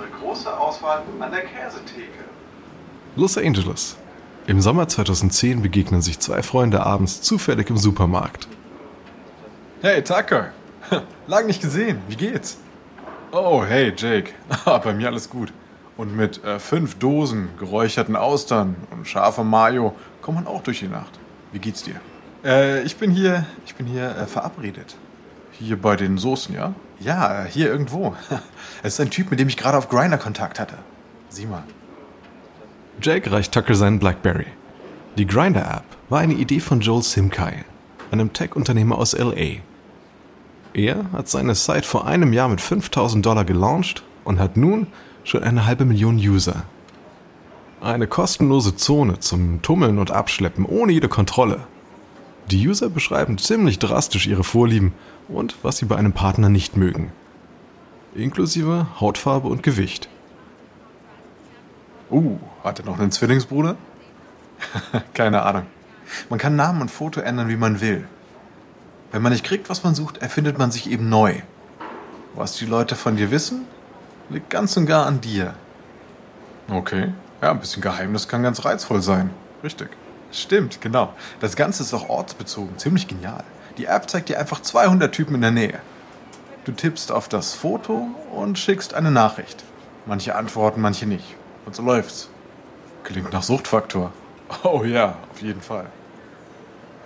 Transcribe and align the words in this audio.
unsere 0.00 0.18
große 0.20 0.58
Auswahl 0.58 1.02
an 1.20 1.30
der 1.30 1.42
Käsetheke. 1.42 2.24
Los 3.16 3.36
Angeles. 3.36 3.96
Im 4.46 4.60
Sommer 4.60 4.88
2010 4.88 5.62
begegnen 5.62 6.00
sich 6.00 6.18
zwei 6.18 6.42
Freunde 6.42 6.84
abends 6.84 7.20
zufällig 7.22 7.68
im 7.70 7.76
Supermarkt. 7.76 8.48
Hey 9.82 10.02
Tucker, 10.02 10.50
lang 11.26 11.46
nicht 11.46 11.60
gesehen, 11.62 12.00
wie 12.08 12.16
geht's? 12.16 12.58
Oh, 13.32 13.64
hey 13.64 13.92
Jake, 13.96 14.32
Ah, 14.64 14.78
bei 14.78 14.94
mir 14.94 15.08
alles 15.08 15.28
gut. 15.28 15.52
Und 15.96 16.16
mit 16.16 16.42
äh, 16.44 16.58
fünf 16.58 16.98
Dosen 16.98 17.50
geräucherten 17.58 18.16
Austern 18.16 18.76
und 18.90 19.06
scharfem 19.06 19.48
Mayo 19.48 19.94
kommt 20.22 20.36
man 20.38 20.46
auch 20.46 20.62
durch 20.62 20.80
die 20.80 20.88
Nacht. 20.88 21.18
Wie 21.52 21.58
geht's 21.58 21.82
dir? 21.82 22.00
Äh, 22.42 22.82
ich 22.82 22.96
bin 22.96 23.10
hier, 23.10 23.44
ich 23.66 23.74
bin 23.74 23.86
hier 23.86 24.16
äh, 24.16 24.26
verabredet. 24.26 24.96
Hier 25.52 25.80
bei 25.80 25.96
den 25.96 26.16
Soßen, 26.16 26.54
ja? 26.54 26.74
Ja, 27.00 27.44
hier 27.48 27.68
irgendwo. 27.68 28.14
Es 28.82 28.94
ist 28.94 29.00
ein 29.00 29.10
Typ, 29.10 29.30
mit 29.30 29.38
dem 29.40 29.48
ich 29.48 29.58
gerade 29.58 29.76
auf 29.76 29.88
Grinder 29.88 30.16
Kontakt 30.16 30.58
hatte. 30.58 30.74
Sieh 31.28 31.44
mal. 31.44 31.64
Jake 33.02 33.30
reicht 33.30 33.52
Tucker 33.52 33.74
seinen 33.74 33.98
Blackberry. 33.98 34.46
Die 35.18 35.26
Grinder-App 35.26 35.84
war 36.08 36.20
eine 36.20 36.34
Idee 36.34 36.60
von 36.60 36.80
Joel 36.80 37.02
Simkai, 37.02 37.64
einem 38.10 38.32
Tech-Unternehmer 38.32 38.96
aus 38.96 39.12
LA. 39.12 39.60
Er 40.72 41.12
hat 41.12 41.28
seine 41.28 41.54
Site 41.54 41.82
vor 41.82 42.06
einem 42.06 42.32
Jahr 42.32 42.48
mit 42.48 42.60
5000 42.60 43.24
Dollar 43.24 43.44
gelauncht 43.44 44.02
und 44.24 44.38
hat 44.38 44.56
nun 44.56 44.86
schon 45.24 45.42
eine 45.42 45.66
halbe 45.66 45.84
Million 45.84 46.16
User. 46.16 46.64
Eine 47.80 48.06
kostenlose 48.06 48.76
Zone 48.76 49.20
zum 49.20 49.62
Tummeln 49.62 49.98
und 49.98 50.10
Abschleppen 50.10 50.64
ohne 50.64 50.92
jede 50.92 51.08
Kontrolle. 51.08 51.60
Die 52.50 52.68
User 52.68 52.88
beschreiben 52.88 53.38
ziemlich 53.38 53.78
drastisch 53.78 54.26
ihre 54.26 54.44
Vorlieben 54.44 54.92
und 55.30 55.56
was 55.62 55.78
sie 55.78 55.86
bei 55.86 55.96
einem 55.96 56.12
Partner 56.12 56.48
nicht 56.48 56.76
mögen. 56.76 57.12
Inklusive 58.14 58.86
Hautfarbe 59.00 59.48
und 59.48 59.62
Gewicht. 59.62 60.08
Uh, 62.10 62.38
hat 62.64 62.80
er 62.80 62.84
noch 62.84 62.98
einen 62.98 63.12
Zwillingsbruder? 63.12 63.76
Keine 65.14 65.42
Ahnung. 65.42 65.66
Man 66.28 66.40
kann 66.40 66.56
Namen 66.56 66.82
und 66.82 66.90
Foto 66.90 67.20
ändern, 67.20 67.48
wie 67.48 67.56
man 67.56 67.80
will. 67.80 68.06
Wenn 69.12 69.22
man 69.22 69.32
nicht 69.32 69.44
kriegt, 69.44 69.70
was 69.70 69.84
man 69.84 69.94
sucht, 69.94 70.18
erfindet 70.18 70.58
man 70.58 70.70
sich 70.72 70.90
eben 70.90 71.08
neu. 71.08 71.34
Was 72.34 72.56
die 72.56 72.66
Leute 72.66 72.96
von 72.96 73.16
dir 73.16 73.30
wissen, 73.30 73.64
liegt 74.28 74.50
ganz 74.50 74.76
und 74.76 74.86
gar 74.86 75.06
an 75.06 75.20
dir. 75.20 75.54
Okay. 76.68 77.12
Ja, 77.42 77.52
ein 77.52 77.60
bisschen 77.60 77.82
Geheimnis 77.82 78.28
kann 78.28 78.42
ganz 78.42 78.64
reizvoll 78.64 79.02
sein. 79.02 79.30
Richtig. 79.62 79.88
Stimmt, 80.32 80.80
genau. 80.80 81.12
Das 81.40 81.56
Ganze 81.56 81.82
ist 81.82 81.94
auch 81.94 82.08
ortsbezogen. 82.08 82.78
Ziemlich 82.78 83.08
genial. 83.08 83.44
Die 83.78 83.86
App 83.86 84.10
zeigt 84.10 84.28
dir 84.28 84.38
einfach 84.38 84.60
200 84.62 85.12
Typen 85.12 85.36
in 85.36 85.40
der 85.40 85.50
Nähe. 85.50 85.80
Du 86.64 86.72
tippst 86.72 87.10
auf 87.12 87.28
das 87.28 87.54
Foto 87.54 88.08
und 88.34 88.58
schickst 88.58 88.94
eine 88.94 89.10
Nachricht. 89.10 89.64
Manche 90.06 90.34
antworten, 90.34 90.80
manche 90.80 91.06
nicht. 91.06 91.36
Und 91.66 91.74
so 91.74 91.82
läuft's. 91.82 92.28
Klingt 93.04 93.32
nach 93.32 93.42
Suchtfaktor. 93.42 94.12
Oh 94.64 94.82
ja, 94.84 95.16
auf 95.32 95.40
jeden 95.40 95.60
Fall. 95.60 95.86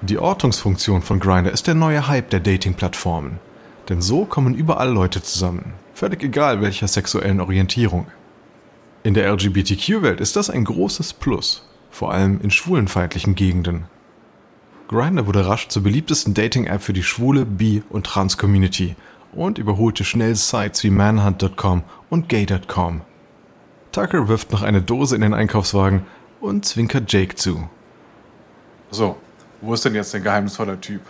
Die 0.00 0.18
Ortungsfunktion 0.18 1.02
von 1.02 1.20
Grindr 1.20 1.52
ist 1.52 1.66
der 1.66 1.74
neue 1.74 2.08
Hype 2.08 2.30
der 2.30 2.40
Dating-Plattformen. 2.40 3.38
Denn 3.88 4.00
so 4.00 4.24
kommen 4.24 4.54
überall 4.54 4.90
Leute 4.90 5.22
zusammen, 5.22 5.74
völlig 5.92 6.22
egal 6.22 6.62
welcher 6.62 6.88
sexuellen 6.88 7.40
Orientierung. 7.40 8.06
In 9.02 9.14
der 9.14 9.30
LGBTQ-Welt 9.30 10.20
ist 10.20 10.36
das 10.36 10.48
ein 10.48 10.64
großes 10.64 11.12
Plus, 11.12 11.68
vor 11.90 12.12
allem 12.12 12.40
in 12.40 12.50
schwulenfeindlichen 12.50 13.34
Gegenden. 13.34 13.84
Grindr 14.88 15.26
wurde 15.26 15.46
rasch 15.46 15.68
zur 15.68 15.82
beliebtesten 15.82 16.34
Dating-App 16.34 16.82
für 16.82 16.92
die 16.92 17.02
schwule, 17.02 17.46
bi- 17.46 17.82
und 17.88 18.06
trans-Community 18.06 18.96
und 19.32 19.58
überholte 19.58 20.04
schnell 20.04 20.34
Sites 20.34 20.84
wie 20.84 20.90
manhunt.com 20.90 21.82
und 22.10 22.28
gay.com. 22.28 23.00
Tucker 23.92 24.28
wirft 24.28 24.52
noch 24.52 24.62
eine 24.62 24.82
Dose 24.82 25.14
in 25.14 25.22
den 25.22 25.34
Einkaufswagen 25.34 26.04
und 26.40 26.64
zwinkert 26.64 27.12
Jake 27.12 27.36
zu. 27.36 27.68
So, 28.90 29.16
wo 29.60 29.74
ist 29.74 29.84
denn 29.84 29.94
jetzt 29.94 30.12
der 30.12 30.20
geheimnisvolle 30.20 30.80
Typ? 30.80 31.00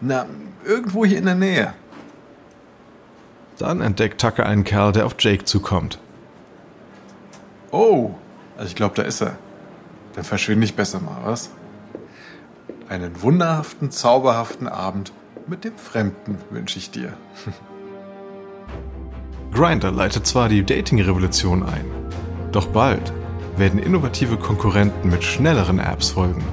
Na, 0.00 0.26
irgendwo 0.64 1.04
hier 1.04 1.18
in 1.18 1.26
der 1.26 1.34
Nähe. 1.34 1.74
Dann 3.58 3.80
entdeckt 3.80 4.20
Tucker 4.20 4.46
einen 4.46 4.64
Kerl, 4.64 4.92
der 4.92 5.06
auf 5.06 5.14
Jake 5.18 5.44
zukommt. 5.44 6.00
Oh, 7.70 8.14
also 8.56 8.68
ich 8.68 8.74
glaube, 8.74 8.94
da 8.96 9.02
ist 9.02 9.20
er. 9.20 9.36
Dann 10.14 10.24
verschwinde 10.24 10.64
ich 10.64 10.74
besser 10.74 11.00
mal, 11.00 11.18
was? 11.24 11.50
Einen 12.92 13.22
wunderhaften, 13.22 13.90
zauberhaften 13.90 14.68
Abend 14.68 15.14
mit 15.46 15.64
dem 15.64 15.78
Fremden 15.78 16.36
wünsche 16.50 16.78
ich 16.78 16.90
dir. 16.90 17.14
Grindr 19.50 19.90
leitet 19.90 20.26
zwar 20.26 20.50
die 20.50 20.62
Dating-Revolution 20.62 21.62
ein, 21.62 21.86
doch 22.52 22.66
bald 22.66 23.10
werden 23.56 23.78
innovative 23.78 24.36
Konkurrenten 24.36 25.08
mit 25.08 25.24
schnelleren 25.24 25.78
Apps 25.78 26.10
folgen. 26.10 26.44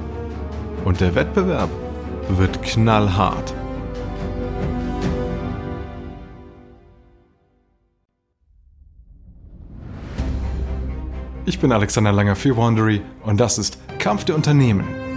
Und 0.86 1.02
der 1.02 1.14
Wettbewerb 1.14 1.68
wird 2.30 2.62
knallhart. 2.62 3.52
Ich 11.44 11.60
bin 11.60 11.70
Alexander 11.70 12.12
Langer 12.12 12.34
für 12.34 12.56
Wandery 12.56 13.02
und 13.24 13.38
das 13.38 13.58
ist 13.58 13.76
Kampf 13.98 14.24
der 14.24 14.36
Unternehmen. 14.36 15.09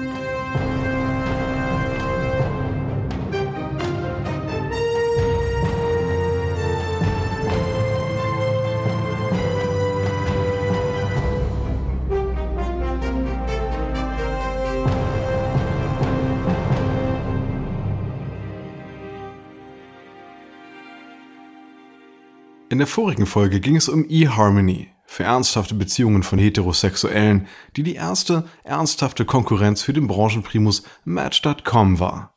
Der 22.84 22.88
vorigen 22.90 23.26
Folge 23.26 23.62
ging 23.62 23.78
es 23.78 23.88
um 23.88 24.04
eHarmony, 24.10 24.90
für 25.06 25.24
ernsthafte 25.24 25.74
Beziehungen 25.74 26.22
von 26.22 26.38
Heterosexuellen, 26.38 27.48
die 27.78 27.84
die 27.84 27.96
erste 27.96 28.44
ernsthafte 28.66 29.24
Konkurrenz 29.24 29.82
für 29.82 29.94
den 29.94 30.06
Branchenprimus 30.06 30.84
Match.com 31.06 32.02
war. 32.02 32.36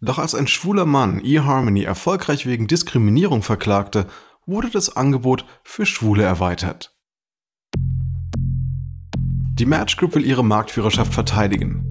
Doch 0.00 0.18
als 0.18 0.34
ein 0.34 0.46
schwuler 0.46 0.86
Mann 0.86 1.22
eHarmony 1.22 1.82
erfolgreich 1.82 2.46
wegen 2.46 2.66
Diskriminierung 2.66 3.42
verklagte, 3.42 4.06
wurde 4.46 4.70
das 4.70 4.96
Angebot 4.96 5.44
für 5.62 5.84
Schwule 5.84 6.22
erweitert. 6.22 6.96
Die 9.58 9.66
Match 9.66 9.98
Group 9.98 10.14
will 10.14 10.24
ihre 10.24 10.42
Marktführerschaft 10.42 11.12
verteidigen. 11.12 11.86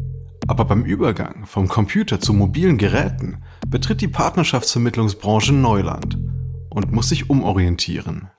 Aber 0.48 0.66
beim 0.66 0.84
Übergang 0.84 1.46
vom 1.46 1.68
Computer 1.68 2.20
zu 2.20 2.34
mobilen 2.34 2.80
Geräten 2.80 3.44
betritt 3.68 4.02
die 4.02 4.08
Partnerschaftsvermittlungsbranche 4.08 5.54
Neuland 5.54 6.18
und 6.72 6.92
muss 6.92 7.10
sich 7.10 7.30
umorientieren. 7.30 8.30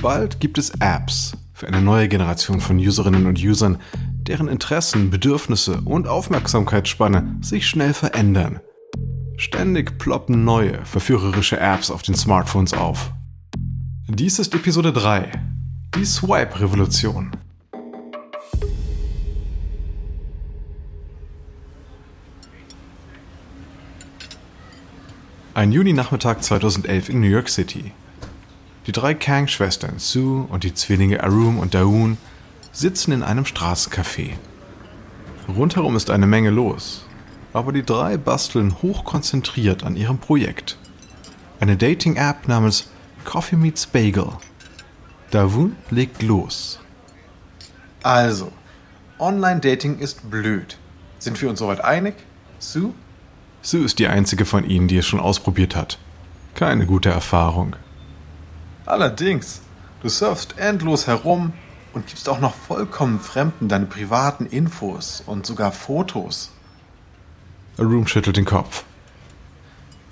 Bald 0.00 0.40
gibt 0.40 0.58
es 0.58 0.70
Apps 0.80 1.36
für 1.52 1.68
eine 1.68 1.82
neue 1.82 2.08
Generation 2.08 2.60
von 2.60 2.78
Userinnen 2.78 3.26
und 3.26 3.38
Usern, 3.38 3.78
deren 4.26 4.48
Interessen, 4.48 5.10
Bedürfnisse 5.10 5.80
und 5.84 6.08
Aufmerksamkeitsspanne 6.08 7.36
sich 7.40 7.66
schnell 7.66 7.92
verändern. 7.92 8.60
Ständig 9.36 9.98
ploppen 9.98 10.44
neue, 10.44 10.84
verführerische 10.84 11.58
Apps 11.58 11.90
auf 11.90 12.02
den 12.02 12.14
Smartphones 12.14 12.74
auf. 12.74 13.12
Dies 14.08 14.38
ist 14.38 14.54
Episode 14.54 14.92
3, 14.92 15.30
die 15.96 16.04
Swipe-Revolution. 16.04 17.30
Ein 25.54 25.70
Juninachmittag 25.70 26.40
2011 26.40 27.10
in 27.10 27.20
New 27.20 27.26
York 27.26 27.50
City. 27.50 27.92
Die 28.86 28.92
drei 28.92 29.12
Kang-Schwestern, 29.12 29.98
Sue 29.98 30.46
und 30.48 30.64
die 30.64 30.72
Zwillinge 30.72 31.22
Arum 31.22 31.58
und 31.58 31.74
Daoon, 31.74 32.16
sitzen 32.72 33.12
in 33.12 33.22
einem 33.22 33.44
Straßencafé. 33.44 34.30
Rundherum 35.54 35.94
ist 35.94 36.08
eine 36.08 36.26
Menge 36.26 36.48
los, 36.48 37.04
aber 37.52 37.72
die 37.72 37.84
drei 37.84 38.16
basteln 38.16 38.80
hochkonzentriert 38.80 39.84
an 39.84 39.94
ihrem 39.94 40.16
Projekt. 40.16 40.78
Eine 41.60 41.76
Dating-App 41.76 42.48
namens 42.48 42.88
Coffee 43.26 43.56
Meets 43.56 43.86
Bagel. 43.86 44.28
Daoon 45.32 45.76
legt 45.90 46.22
los. 46.22 46.80
Also, 48.02 48.50
Online-Dating 49.18 49.98
ist 49.98 50.30
blöd. 50.30 50.78
Sind 51.18 51.42
wir 51.42 51.50
uns 51.50 51.58
soweit 51.58 51.84
einig? 51.84 52.14
Sue? 52.58 52.94
Sue 53.62 53.84
ist 53.84 54.00
die 54.00 54.08
einzige 54.08 54.44
von 54.44 54.68
ihnen, 54.68 54.88
die 54.88 54.98
es 54.98 55.06
schon 55.06 55.20
ausprobiert 55.20 55.76
hat. 55.76 55.98
Keine 56.54 56.84
gute 56.84 57.10
Erfahrung. 57.10 57.76
Allerdings, 58.84 59.62
du 60.02 60.08
surfst 60.08 60.58
endlos 60.58 61.06
herum 61.06 61.52
und 61.92 62.08
gibst 62.08 62.28
auch 62.28 62.40
noch 62.40 62.54
vollkommen 62.54 63.20
Fremden 63.20 63.68
deine 63.68 63.86
privaten 63.86 64.46
Infos 64.46 65.22
und 65.24 65.46
sogar 65.46 65.70
Fotos. 65.70 66.50
Arum 67.78 68.06
schüttelt 68.08 68.36
den 68.36 68.44
Kopf. 68.44 68.84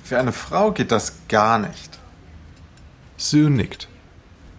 Für 0.02 0.19
eine 0.19 0.32
Frau 0.32 0.70
geht 0.70 0.93
das 0.93 1.14
gar 1.29 1.58
nicht. 1.58 1.99
Sue 3.17 3.50
nickt. 3.50 3.88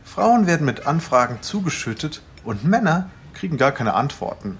Frauen 0.03 0.47
werden 0.47 0.65
mit 0.65 0.85
Anfragen 0.85 1.41
zugeschüttet 1.41 2.21
und 2.43 2.65
Männer 2.65 3.09
kriegen 3.33 3.57
gar 3.57 3.71
keine 3.71 3.93
Antworten. 3.93 4.57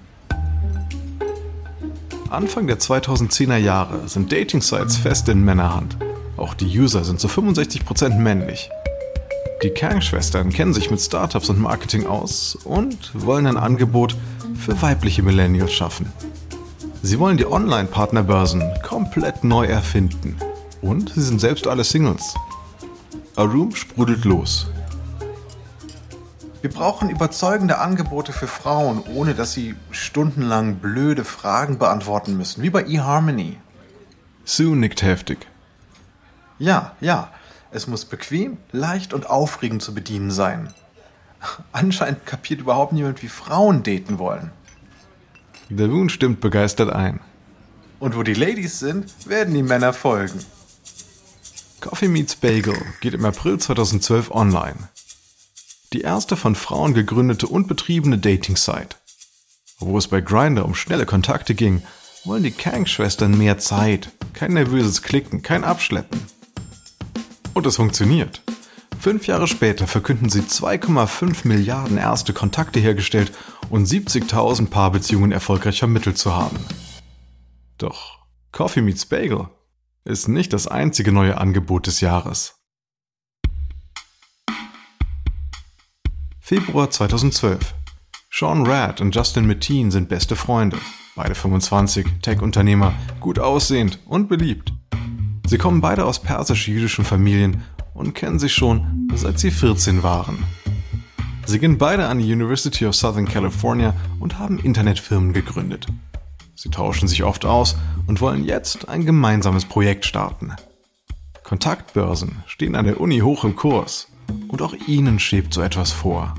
Anfang 2.32 2.66
der 2.66 2.78
2010er 2.78 3.58
Jahre 3.58 4.08
sind 4.08 4.32
Dating-Sites 4.32 4.96
fest 4.96 5.28
in 5.28 5.44
Männerhand. 5.44 5.98
Auch 6.38 6.54
die 6.54 6.78
User 6.78 7.04
sind 7.04 7.20
zu 7.20 7.28
65% 7.28 8.16
männlich. 8.16 8.70
Die 9.62 9.68
Kang-Schwestern 9.68 10.48
kennen 10.48 10.72
sich 10.72 10.90
mit 10.90 11.02
Startups 11.02 11.50
und 11.50 11.60
Marketing 11.60 12.06
aus 12.06 12.56
und 12.64 13.10
wollen 13.12 13.46
ein 13.46 13.58
Angebot 13.58 14.16
für 14.58 14.80
weibliche 14.80 15.22
Millennials 15.22 15.74
schaffen. 15.74 16.10
Sie 17.02 17.18
wollen 17.18 17.36
die 17.36 17.46
Online-Partnerbörsen 17.46 18.62
komplett 18.82 19.44
neu 19.44 19.66
erfinden. 19.66 20.36
Und 20.80 21.12
sie 21.14 21.22
sind 21.22 21.38
selbst 21.38 21.66
alle 21.66 21.84
Singles. 21.84 22.34
Aroom 23.36 23.74
sprudelt 23.74 24.24
los. 24.24 24.68
Wir 26.62 26.70
brauchen 26.70 27.10
überzeugende 27.10 27.78
Angebote 27.78 28.32
für 28.32 28.46
Frauen, 28.46 29.02
ohne 29.12 29.34
dass 29.34 29.52
sie 29.52 29.74
stundenlang 29.90 30.76
blöde 30.76 31.24
Fragen 31.24 31.76
beantworten 31.76 32.36
müssen, 32.36 32.62
wie 32.62 32.70
bei 32.70 32.84
eHarmony. 32.84 33.58
Sue 34.44 34.76
nickt 34.76 35.02
heftig. 35.02 35.48
Ja, 36.60 36.94
ja, 37.00 37.32
es 37.72 37.88
muss 37.88 38.04
bequem, 38.04 38.58
leicht 38.70 39.12
und 39.12 39.28
aufregend 39.28 39.82
zu 39.82 39.92
bedienen 39.92 40.30
sein. 40.30 40.72
Anscheinend 41.72 42.26
kapiert 42.26 42.60
überhaupt 42.60 42.92
niemand, 42.92 43.24
wie 43.24 43.28
Frauen 43.28 43.82
daten 43.82 44.20
wollen. 44.20 44.52
Der 45.68 45.90
Woon 45.90 46.10
stimmt 46.10 46.40
begeistert 46.40 46.92
ein. 46.92 47.18
Und 47.98 48.16
wo 48.16 48.22
die 48.22 48.34
Ladies 48.34 48.78
sind, 48.78 49.28
werden 49.28 49.52
die 49.54 49.64
Männer 49.64 49.92
folgen. 49.92 50.38
Coffee 51.80 52.06
Meets 52.06 52.36
Bagel 52.36 52.76
geht 53.00 53.14
im 53.14 53.24
April 53.24 53.58
2012 53.58 54.30
online. 54.30 54.76
Die 55.92 56.00
erste 56.00 56.36
von 56.36 56.54
Frauen 56.54 56.94
gegründete 56.94 57.46
und 57.46 57.68
betriebene 57.68 58.16
Dating-Site. 58.16 58.96
Wo 59.78 59.98
es 59.98 60.08
bei 60.08 60.22
Grindr 60.22 60.64
um 60.64 60.74
schnelle 60.74 61.04
Kontakte 61.04 61.54
ging, 61.54 61.82
wollen 62.24 62.42
die 62.42 62.50
Kang-Schwestern 62.50 63.36
mehr 63.36 63.58
Zeit, 63.58 64.10
kein 64.32 64.54
nervöses 64.54 65.02
Klicken, 65.02 65.42
kein 65.42 65.64
Abschleppen. 65.64 66.18
Und 67.52 67.66
es 67.66 67.76
funktioniert. 67.76 68.42
Fünf 69.00 69.26
Jahre 69.26 69.46
später 69.46 69.86
verkünden 69.86 70.30
sie 70.30 70.40
2,5 70.40 71.46
Milliarden 71.46 71.98
erste 71.98 72.32
Kontakte 72.32 72.80
hergestellt 72.80 73.32
und 73.68 73.86
70.000 73.86 74.68
Paarbeziehungen 74.68 75.32
erfolgreich 75.32 75.80
vermittelt 75.80 76.16
zu 76.16 76.34
haben. 76.34 76.58
Doch 77.76 78.20
Coffee 78.52 78.80
Meets 78.80 79.04
Bagel 79.04 79.48
ist 80.04 80.28
nicht 80.28 80.52
das 80.52 80.68
einzige 80.68 81.12
neue 81.12 81.36
Angebot 81.36 81.86
des 81.86 82.00
Jahres. 82.00 82.61
Februar 86.44 86.90
2012. 86.90 87.72
Sean 88.28 88.66
Rad 88.66 89.00
und 89.00 89.14
Justin 89.14 89.46
Mateen 89.46 89.92
sind 89.92 90.08
beste 90.08 90.34
Freunde. 90.34 90.76
Beide 91.14 91.36
25, 91.36 92.04
Tech-Unternehmer, 92.20 92.94
gut 93.20 93.38
aussehend 93.38 94.00
und 94.06 94.28
beliebt. 94.28 94.72
Sie 95.46 95.56
kommen 95.56 95.80
beide 95.80 96.04
aus 96.04 96.20
persisch-jüdischen 96.20 97.04
Familien 97.04 97.62
und 97.94 98.16
kennen 98.16 98.40
sich 98.40 98.52
schon 98.54 99.08
seit 99.14 99.38
sie 99.38 99.52
14 99.52 100.02
waren. 100.02 100.42
Sie 101.46 101.60
gehen 101.60 101.78
beide 101.78 102.08
an 102.08 102.18
die 102.18 102.32
University 102.32 102.86
of 102.86 102.96
Southern 102.96 103.28
California 103.28 103.94
und 104.18 104.40
haben 104.40 104.58
Internetfirmen 104.58 105.32
gegründet. 105.32 105.86
Sie 106.56 106.70
tauschen 106.70 107.06
sich 107.06 107.22
oft 107.22 107.44
aus 107.44 107.76
und 108.08 108.20
wollen 108.20 108.42
jetzt 108.42 108.88
ein 108.88 109.06
gemeinsames 109.06 109.64
Projekt 109.64 110.06
starten. 110.06 110.56
Kontaktbörsen 111.44 112.42
stehen 112.46 112.74
an 112.74 112.86
der 112.86 113.00
Uni 113.00 113.20
hoch 113.20 113.44
im 113.44 113.54
Kurs 113.54 114.08
und 114.48 114.62
auch 114.62 114.74
ihnen 114.86 115.18
schwebt 115.18 115.54
so 115.54 115.62
etwas 115.62 115.92
vor. 115.92 116.34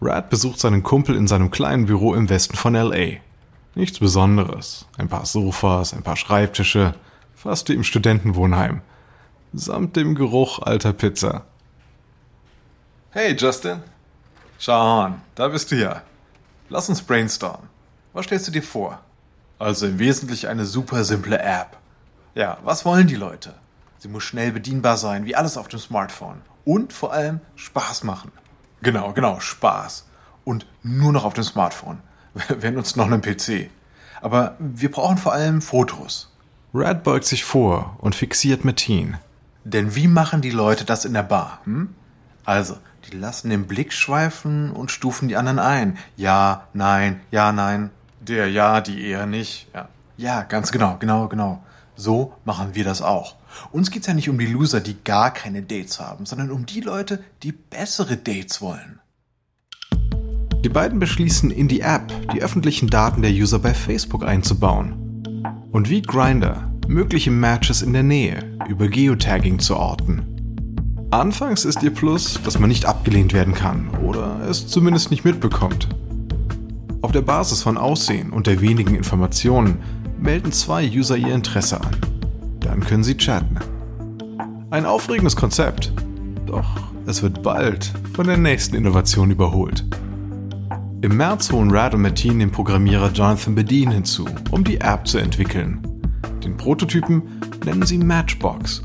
Rad 0.00 0.30
besucht 0.30 0.58
seinen 0.58 0.82
Kumpel 0.82 1.14
in 1.14 1.28
seinem 1.28 1.50
kleinen 1.50 1.86
Büro 1.86 2.14
im 2.14 2.28
Westen 2.30 2.56
von 2.56 2.74
LA. 2.74 3.18
Nichts 3.74 3.98
Besonderes. 3.98 4.86
Ein 4.96 5.08
paar 5.08 5.26
Sofas, 5.26 5.92
ein 5.92 6.02
paar 6.02 6.16
Schreibtische, 6.16 6.94
fast 7.34 7.68
wie 7.68 7.74
im 7.74 7.84
Studentenwohnheim. 7.84 8.80
Samt 9.52 9.96
dem 9.96 10.14
Geruch 10.14 10.60
alter 10.60 10.92
Pizza. 10.92 11.44
Hey 13.10 13.36
Justin. 13.36 13.82
Sean, 14.58 15.20
da 15.34 15.48
bist 15.48 15.70
du 15.70 15.76
ja. 15.76 16.02
Lass 16.68 16.88
uns 16.88 17.02
brainstormen. 17.02 17.68
Was 18.12 18.26
stellst 18.26 18.48
du 18.48 18.52
dir 18.52 18.62
vor? 18.62 19.00
Also 19.58 19.86
im 19.86 19.98
Wesentlichen 19.98 20.48
eine 20.48 20.64
super 20.64 21.04
simple 21.04 21.38
App. 21.38 21.76
Ja, 22.34 22.58
was 22.62 22.84
wollen 22.84 23.06
die 23.06 23.16
Leute? 23.16 23.54
Sie 24.00 24.08
muss 24.08 24.24
schnell 24.24 24.50
bedienbar 24.50 24.96
sein, 24.96 25.26
wie 25.26 25.36
alles 25.36 25.58
auf 25.58 25.68
dem 25.68 25.78
Smartphone. 25.78 26.40
Und 26.64 26.94
vor 26.94 27.12
allem 27.12 27.40
Spaß 27.54 28.02
machen. 28.04 28.32
Genau, 28.80 29.12
genau, 29.12 29.40
Spaß. 29.40 30.06
Und 30.42 30.66
nur 30.82 31.12
noch 31.12 31.24
auf 31.24 31.34
dem 31.34 31.44
Smartphone. 31.44 31.98
Wenn 32.48 32.78
uns 32.78 32.96
noch 32.96 33.04
einen 33.04 33.20
PC. 33.20 33.68
Aber 34.22 34.56
wir 34.58 34.90
brauchen 34.90 35.18
vor 35.18 35.34
allem 35.34 35.60
Fotos. 35.60 36.32
Rad 36.72 37.04
beugt 37.04 37.26
sich 37.26 37.44
vor 37.44 37.96
und 37.98 38.14
fixiert 38.14 38.64
Metin. 38.64 39.18
Denn 39.64 39.94
wie 39.94 40.08
machen 40.08 40.40
die 40.40 40.50
Leute 40.50 40.86
das 40.86 41.04
in 41.04 41.12
der 41.12 41.22
Bar? 41.22 41.60
Hm? 41.64 41.94
Also, 42.46 42.78
die 43.04 43.18
lassen 43.18 43.50
den 43.50 43.66
Blick 43.66 43.92
schweifen 43.92 44.70
und 44.70 44.90
stufen 44.90 45.28
die 45.28 45.36
anderen 45.36 45.58
ein. 45.58 45.98
Ja, 46.16 46.68
nein, 46.72 47.20
ja, 47.30 47.52
nein. 47.52 47.90
Der 48.20 48.50
ja, 48.50 48.80
die 48.80 49.06
eher 49.06 49.26
nicht. 49.26 49.68
Ja, 49.74 49.88
ja 50.16 50.42
ganz 50.42 50.72
genau, 50.72 50.96
genau, 50.98 51.28
genau. 51.28 51.62
So 51.96 52.32
machen 52.46 52.74
wir 52.74 52.84
das 52.84 53.02
auch. 53.02 53.36
Uns 53.72 53.90
geht's 53.90 54.06
ja 54.06 54.14
nicht 54.14 54.28
um 54.28 54.38
die 54.38 54.46
Loser, 54.46 54.80
die 54.80 54.96
gar 55.04 55.32
keine 55.32 55.62
Dates 55.62 56.00
haben, 56.00 56.26
sondern 56.26 56.50
um 56.50 56.66
die 56.66 56.80
Leute, 56.80 57.22
die 57.42 57.52
bessere 57.52 58.16
Dates 58.16 58.60
wollen. 58.60 59.00
Die 60.64 60.68
beiden 60.68 60.98
beschließen, 60.98 61.50
in 61.50 61.68
die 61.68 61.80
App 61.80 62.12
die 62.32 62.42
öffentlichen 62.42 62.88
Daten 62.88 63.22
der 63.22 63.30
User 63.30 63.58
bei 63.58 63.72
Facebook 63.72 64.24
einzubauen. 64.24 65.22
Und 65.72 65.88
wie 65.88 66.02
Grinder 66.02 66.70
mögliche 66.86 67.30
Matches 67.30 67.82
in 67.82 67.92
der 67.92 68.02
Nähe 68.02 68.58
über 68.68 68.88
Geotagging 68.88 69.58
zu 69.58 69.76
orten. 69.76 70.26
Anfangs 71.10 71.64
ist 71.64 71.82
ihr 71.82 71.92
Plus, 71.92 72.40
dass 72.44 72.58
man 72.58 72.68
nicht 72.68 72.84
abgelehnt 72.84 73.32
werden 73.32 73.54
kann 73.54 73.88
oder 74.04 74.40
es 74.48 74.66
zumindest 74.66 75.10
nicht 75.10 75.24
mitbekommt. 75.24 75.88
Auf 77.00 77.12
der 77.12 77.22
Basis 77.22 77.62
von 77.62 77.78
Aussehen 77.78 78.30
und 78.30 78.46
der 78.46 78.60
wenigen 78.60 78.94
Informationen 78.94 79.78
melden 80.20 80.52
zwei 80.52 80.86
User 80.86 81.16
ihr 81.16 81.34
Interesse 81.34 81.80
an. 81.80 81.96
Dann 82.60 82.80
können 82.80 83.04
sie 83.04 83.16
chatten. 83.16 83.58
Ein 84.70 84.86
aufregendes 84.86 85.34
Konzept, 85.34 85.92
doch 86.46 86.68
es 87.06 87.22
wird 87.22 87.42
bald 87.42 87.92
von 88.14 88.26
der 88.26 88.36
nächsten 88.36 88.76
Innovation 88.76 89.30
überholt. 89.30 89.84
Im 91.02 91.16
März 91.16 91.50
holen 91.50 91.70
Rad 91.70 91.94
und 91.94 92.02
Martin 92.02 92.38
den 92.38 92.50
Programmierer 92.50 93.10
Jonathan 93.10 93.54
Bedeen 93.54 93.90
hinzu, 93.90 94.26
um 94.50 94.62
die 94.62 94.80
App 94.80 95.08
zu 95.08 95.18
entwickeln. 95.18 95.80
Den 96.44 96.56
Prototypen 96.56 97.22
nennen 97.64 97.86
sie 97.86 97.98
Matchbox. 97.98 98.82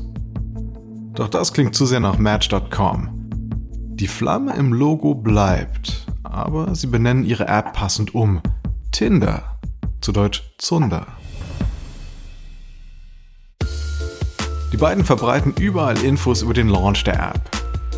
Doch 1.14 1.28
das 1.28 1.52
klingt 1.52 1.74
zu 1.74 1.86
sehr 1.86 2.00
nach 2.00 2.18
Match.com. 2.18 3.10
Die 3.94 4.08
Flamme 4.08 4.54
im 4.54 4.72
Logo 4.72 5.14
bleibt, 5.14 6.06
aber 6.22 6.74
sie 6.74 6.86
benennen 6.86 7.24
ihre 7.24 7.48
App 7.48 7.72
passend 7.74 8.14
um. 8.14 8.40
Tinder, 8.92 9.58
zu 10.00 10.12
Deutsch 10.12 10.42
Zunder. 10.58 11.06
Die 14.76 14.80
beiden 14.82 15.06
verbreiten 15.06 15.54
überall 15.58 15.96
Infos 16.04 16.42
über 16.42 16.52
den 16.52 16.68
Launch 16.68 17.02
der 17.02 17.14
App. 17.14 17.40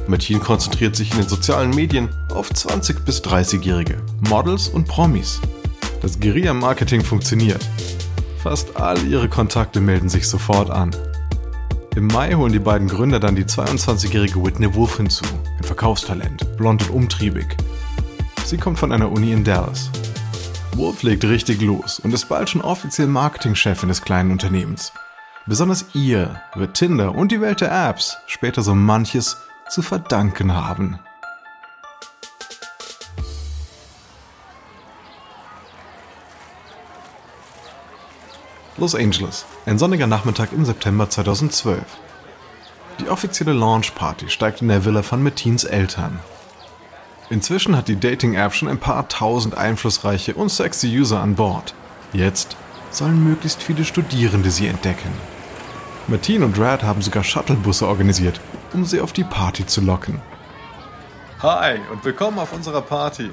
Martin 0.06 0.38
konzentriert 0.38 0.94
sich 0.94 1.11
in 1.11 1.16
den 1.16 1.28
sozialen 1.28 1.70
Medien 1.70 2.08
auf 2.32 2.52
20- 2.52 3.00
bis 3.00 3.20
30-Jährige, 3.20 4.00
Models 4.28 4.68
und 4.68 4.87
Promis. 4.87 5.40
Das 6.02 6.20
Guerilla-Marketing 6.20 7.02
funktioniert. 7.02 7.68
Fast 8.40 8.76
all 8.76 8.97
ihre 9.08 9.28
Kontakte 9.28 9.80
melden 9.80 10.08
sich 10.08 10.28
sofort 10.28 10.70
an. 10.70 10.94
Im 11.97 12.06
Mai 12.06 12.35
holen 12.35 12.52
die 12.52 12.61
beiden 12.61 12.87
Gründer 12.87 13.18
dann 13.18 13.35
die 13.35 13.47
22-jährige 13.47 14.40
Whitney 14.40 14.73
Wolf 14.73 14.99
hinzu, 14.99 15.25
ein 15.56 15.64
Verkaufstalent, 15.64 16.56
blond 16.56 16.88
und 16.90 16.94
umtriebig. 16.94 17.56
Sie 18.44 18.56
kommt 18.56 18.78
von 18.78 18.92
einer 18.92 19.11
Uni 19.11 19.32
in 19.32 19.42
Dallas. 19.42 19.90
Wolf 20.76 21.02
legt 21.02 21.25
richtig 21.25 21.61
los 21.61 21.99
und 21.99 22.14
ist 22.14 22.28
bald 22.28 22.50
schon 22.50 22.61
offiziell 22.61 23.08
Marketingchefin 23.08 23.88
des 23.88 24.00
kleinen 24.00 24.30
Unternehmens. 24.30 24.92
Besonders 25.49 25.87
ihr 25.95 26.43
wird 26.55 26.75
Tinder 26.75 27.14
und 27.14 27.33
die 27.33 27.40
Welt 27.40 27.62
der 27.62 27.73
Apps 27.88 28.19
später 28.26 28.61
so 28.61 28.75
manches 28.75 29.38
zu 29.71 29.81
verdanken 29.81 30.55
haben. 30.55 30.99
Los 38.76 38.95
Angeles, 38.95 39.47
ein 39.64 39.78
sonniger 39.78 40.07
Nachmittag 40.07 40.52
im 40.52 40.67
September 40.67 41.09
2012. 41.09 41.83
Die 43.00 43.09
offizielle 43.09 43.55
Launch 43.55 43.95
Party 43.95 44.28
steigt 44.28 44.61
in 44.61 44.69
der 44.69 44.85
Villa 44.85 45.02
von 45.02 45.23
Mettins 45.23 45.64
Eltern. 45.64 46.21
Inzwischen 47.31 47.75
hat 47.75 47.88
die 47.88 47.99
Dating-App 47.99 48.55
schon 48.55 48.69
ein 48.69 48.78
paar 48.78 49.09
tausend 49.09 49.57
einflussreiche 49.57 50.35
und 50.35 50.50
sexy 50.50 50.88
User 50.88 51.21
an 51.23 51.37
Bord. 51.37 51.73
Jetzt 52.12 52.55
sollen 52.90 53.25
möglichst 53.25 53.62
viele 53.62 53.87
Studierende 53.87 54.50
sie 54.50 54.67
entdecken. 54.67 55.38
Martin 56.11 56.43
und 56.43 56.59
Rad 56.59 56.83
haben 56.85 57.03
sogar 57.03 57.23
Shuttlebusse 57.23 57.87
organisiert, 57.87 58.41
um 58.73 58.87
sie 58.87 59.03
auf 59.03 59.12
die 59.12 59.25
Party 59.25 59.67
zu 59.67 59.83
locken. 59.83 60.23
Hi 61.43 61.79
und 61.93 62.03
willkommen 62.03 62.38
auf 62.38 62.55
unserer 62.55 62.81
Party. 62.81 63.31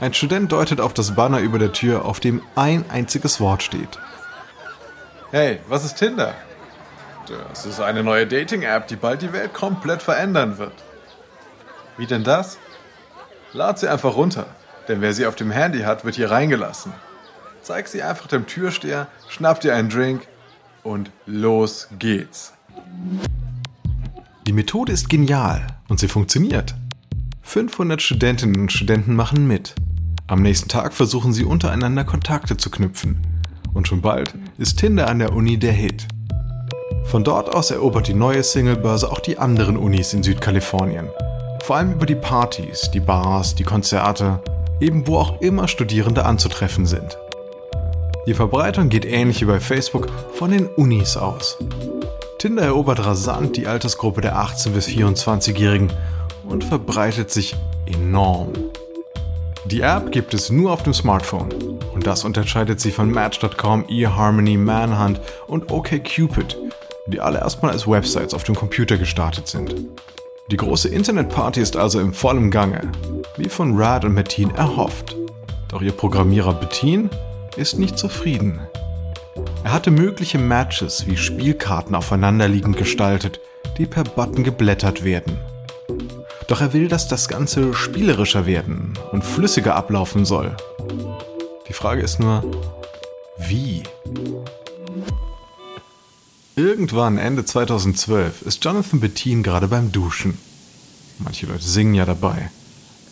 Ein 0.00 0.14
Student 0.14 0.52
deutet 0.52 0.80
auf 0.80 0.94
das 0.94 1.16
Banner 1.16 1.40
über 1.40 1.58
der 1.58 1.72
Tür, 1.72 2.04
auf 2.04 2.20
dem 2.20 2.40
ein 2.54 2.88
einziges 2.88 3.40
Wort 3.40 3.64
steht. 3.64 3.98
Hey, 5.32 5.58
was 5.66 5.84
ist 5.84 5.96
Tinder? 5.96 6.34
Das 7.50 7.66
ist 7.66 7.80
eine 7.80 8.04
neue 8.04 8.28
Dating-App, 8.28 8.86
die 8.86 8.96
bald 8.96 9.20
die 9.20 9.32
Welt 9.32 9.52
komplett 9.52 10.02
verändern 10.02 10.58
wird. 10.58 10.74
Wie 11.96 12.06
denn 12.06 12.22
das? 12.22 12.58
Lad 13.52 13.80
sie 13.80 13.88
einfach 13.88 14.14
runter, 14.14 14.46
denn 14.86 15.00
wer 15.00 15.12
sie 15.12 15.26
auf 15.26 15.34
dem 15.34 15.50
Handy 15.50 15.80
hat, 15.80 16.04
wird 16.04 16.14
hier 16.14 16.30
reingelassen. 16.30 16.92
Zeig 17.60 17.88
sie 17.88 18.04
einfach 18.04 18.28
dem 18.28 18.46
Türsteher, 18.46 19.08
schnapp 19.28 19.60
dir 19.60 19.74
einen 19.74 19.88
Drink 19.88 20.28
und 20.82 21.10
los 21.26 21.88
geht's. 21.98 22.52
Die 24.46 24.52
Methode 24.52 24.92
ist 24.92 25.08
genial 25.08 25.66
und 25.88 26.00
sie 26.00 26.08
funktioniert. 26.08 26.74
500 27.42 28.00
Studentinnen 28.00 28.60
und 28.60 28.72
Studenten 28.72 29.14
machen 29.14 29.46
mit. 29.46 29.74
Am 30.26 30.42
nächsten 30.42 30.68
Tag 30.68 30.94
versuchen 30.94 31.32
sie 31.32 31.44
untereinander 31.44 32.04
Kontakte 32.04 32.56
zu 32.56 32.70
knüpfen. 32.70 33.18
Und 33.74 33.88
schon 33.88 34.00
bald 34.00 34.34
ist 34.58 34.78
Tinder 34.78 35.08
an 35.08 35.18
der 35.18 35.32
Uni 35.32 35.58
der 35.58 35.72
Hit. 35.72 36.06
Von 37.04 37.24
dort 37.24 37.54
aus 37.54 37.70
erobert 37.70 38.08
die 38.08 38.14
neue 38.14 38.42
Singlebörse 38.42 39.10
auch 39.10 39.20
die 39.20 39.38
anderen 39.38 39.76
Unis 39.76 40.14
in 40.14 40.22
Südkalifornien. 40.22 41.08
Vor 41.62 41.76
allem 41.76 41.92
über 41.92 42.06
die 42.06 42.14
Partys, 42.14 42.90
die 42.92 43.00
Bars, 43.00 43.54
die 43.54 43.64
Konzerte, 43.64 44.42
eben 44.80 45.06
wo 45.06 45.18
auch 45.18 45.40
immer 45.40 45.68
Studierende 45.68 46.24
anzutreffen 46.24 46.86
sind. 46.86 47.18
Die 48.24 48.34
Verbreitung 48.34 48.88
geht 48.88 49.04
ähnlich 49.04 49.40
wie 49.40 49.46
bei 49.46 49.58
Facebook 49.58 50.06
von 50.34 50.52
den 50.52 50.66
Unis 50.66 51.16
aus. 51.16 51.58
Tinder 52.38 52.62
erobert 52.62 53.04
rasant 53.04 53.56
die 53.56 53.66
Altersgruppe 53.66 54.20
der 54.20 54.36
18- 54.36 54.70
bis 54.70 54.86
24-Jährigen 54.86 55.92
und 56.48 56.62
verbreitet 56.62 57.32
sich 57.32 57.56
enorm. 57.86 58.52
Die 59.64 59.80
App 59.80 60.12
gibt 60.12 60.34
es 60.34 60.50
nur 60.50 60.72
auf 60.72 60.84
dem 60.84 60.94
Smartphone 60.94 61.48
und 61.94 62.06
das 62.06 62.24
unterscheidet 62.24 62.80
sie 62.80 62.92
von 62.92 63.10
Match.com, 63.10 63.86
eHarmony, 63.88 64.56
Manhunt 64.56 65.20
und 65.48 65.72
OkCupid, 65.72 66.56
die 67.08 67.20
alle 67.20 67.40
erstmal 67.40 67.72
als 67.72 67.88
Websites 67.88 68.34
auf 68.34 68.44
dem 68.44 68.54
Computer 68.54 68.98
gestartet 68.98 69.48
sind. 69.48 69.74
Die 70.48 70.56
große 70.56 70.88
Internetparty 70.88 71.60
ist 71.60 71.76
also 71.76 71.98
im 71.98 72.12
vollen 72.12 72.52
Gange, 72.52 72.92
wie 73.36 73.48
von 73.48 73.76
Rad 73.76 74.04
und 74.04 74.14
Metin 74.14 74.54
erhofft. 74.54 75.16
Doch 75.68 75.82
ihr 75.82 75.92
Programmierer 75.92 76.52
Bettin 76.54 77.10
ist 77.56 77.78
nicht 77.78 77.98
zufrieden. 77.98 78.60
Er 79.64 79.72
hatte 79.72 79.90
mögliche 79.90 80.38
Matches 80.38 81.06
wie 81.06 81.16
Spielkarten 81.16 81.94
aufeinanderliegend 81.94 82.76
gestaltet, 82.76 83.40
die 83.78 83.86
per 83.86 84.04
Button 84.04 84.44
geblättert 84.44 85.04
werden. 85.04 85.38
Doch 86.48 86.60
er 86.60 86.72
will, 86.72 86.88
dass 86.88 87.08
das 87.08 87.28
Ganze 87.28 87.72
spielerischer 87.74 88.46
werden 88.46 88.98
und 89.12 89.24
flüssiger 89.24 89.76
ablaufen 89.76 90.24
soll. 90.24 90.56
Die 91.68 91.72
Frage 91.72 92.02
ist 92.02 92.20
nur, 92.20 92.44
wie? 93.38 93.82
Irgendwann 96.56 97.16
Ende 97.16 97.44
2012 97.44 98.42
ist 98.42 98.64
Jonathan 98.64 99.00
Bettin 99.00 99.42
gerade 99.42 99.68
beim 99.68 99.90
Duschen. 99.90 100.36
Manche 101.18 101.46
Leute 101.46 101.64
singen 101.64 101.94
ja 101.94 102.04
dabei. 102.04 102.50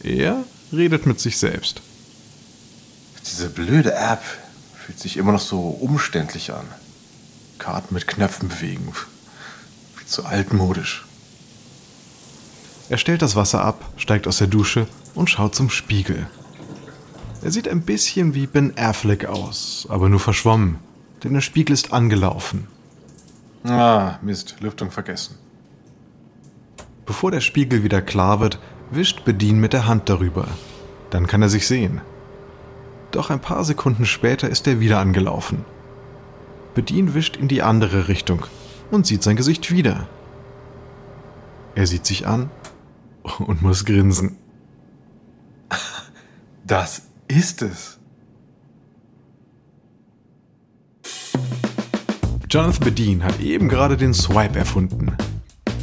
Er 0.03 0.45
redet 0.73 1.07
mit 1.07 1.21
sich 1.21 1.39
selbst. 1.39 1.81
Diese 3.27 3.51
blöde 3.51 3.95
App 3.95 4.23
fühlt 4.75 4.99
sich 4.99 5.17
immer 5.17 5.33
noch 5.33 5.41
so 5.41 5.61
umständlich 5.61 6.53
an. 6.53 6.65
Karten 7.59 7.95
mit 7.95 8.07
Knöpfen 8.07 8.49
bewegen. 8.49 8.93
Viel 9.95 10.07
zu 10.07 10.25
altmodisch. 10.25 11.05
Er 12.89 12.99
stellt 12.99 13.23
das 13.23 13.37
Wasser 13.37 13.63
ab, 13.63 13.85
steigt 13.97 14.27
aus 14.27 14.39
der 14.39 14.49
Dusche 14.49 14.89
und 15.15 15.31
schaut 15.31 15.55
zum 15.55 15.71
Spiegel. 15.71 16.27
Er 17.43 17.53
sieht 17.53 17.69
ein 17.69 17.83
bisschen 17.83 18.35
wie 18.35 18.47
Ben 18.47 18.77
Affleck 18.77 19.27
aus, 19.27 19.87
aber 19.89 20.09
nur 20.09 20.21
verschwommen, 20.21 20.79
denn 21.23 21.33
der 21.33 21.41
Spiegel 21.41 21.73
ist 21.73 21.93
angelaufen. 21.93 22.67
Ah, 23.65 24.19
Mist, 24.23 24.57
Lüftung 24.61 24.91
vergessen. 24.91 25.37
Bevor 27.07 27.31
der 27.31 27.41
Spiegel 27.41 27.83
wieder 27.83 28.03
klar 28.03 28.41
wird, 28.41 28.59
wischt 28.91 29.25
Bedien 29.25 29.61
mit 29.61 29.73
der 29.73 29.87
Hand 29.87 30.09
darüber. 30.09 30.49
Dann 31.11 31.27
kann 31.27 31.43
er 31.43 31.49
sich 31.49 31.67
sehen. 31.67 32.01
Doch 33.11 33.31
ein 33.31 33.41
paar 33.41 33.65
Sekunden 33.65 34.07
später 34.07 34.49
ist 34.49 34.67
er 34.67 34.81
wieder 34.81 34.99
angelaufen. 34.99 35.65
Bedien 36.75 37.15
wischt 37.15 37.37
in 37.37 37.49
die 37.49 37.63
andere 37.63 38.09
Richtung 38.09 38.47
und 38.91 39.07
sieht 39.07 39.23
sein 39.23 39.37
Gesicht 39.37 39.71
wieder. 39.71 40.09
Er 41.75 41.87
sieht 41.87 42.07
sich 42.07 42.27
an 42.27 42.51
und 43.39 43.63
muss 43.63 43.85
grinsen. 43.85 44.37
Das 46.67 47.03
ist 47.27 47.63
es. 47.63 47.99
Jonathan 52.49 52.85
Bedeen 52.85 53.25
hat 53.25 53.41
eben 53.41 53.69
gerade 53.69 53.97
den 53.97 54.15
Swipe 54.15 54.57
erfunden. 54.57 55.17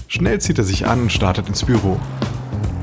Schnell 0.08 0.40
zieht 0.40 0.58
er 0.58 0.64
sich 0.64 0.88
an 0.88 1.02
und 1.02 1.12
startet 1.12 1.50
ins 1.50 1.66
Büro. 1.66 2.00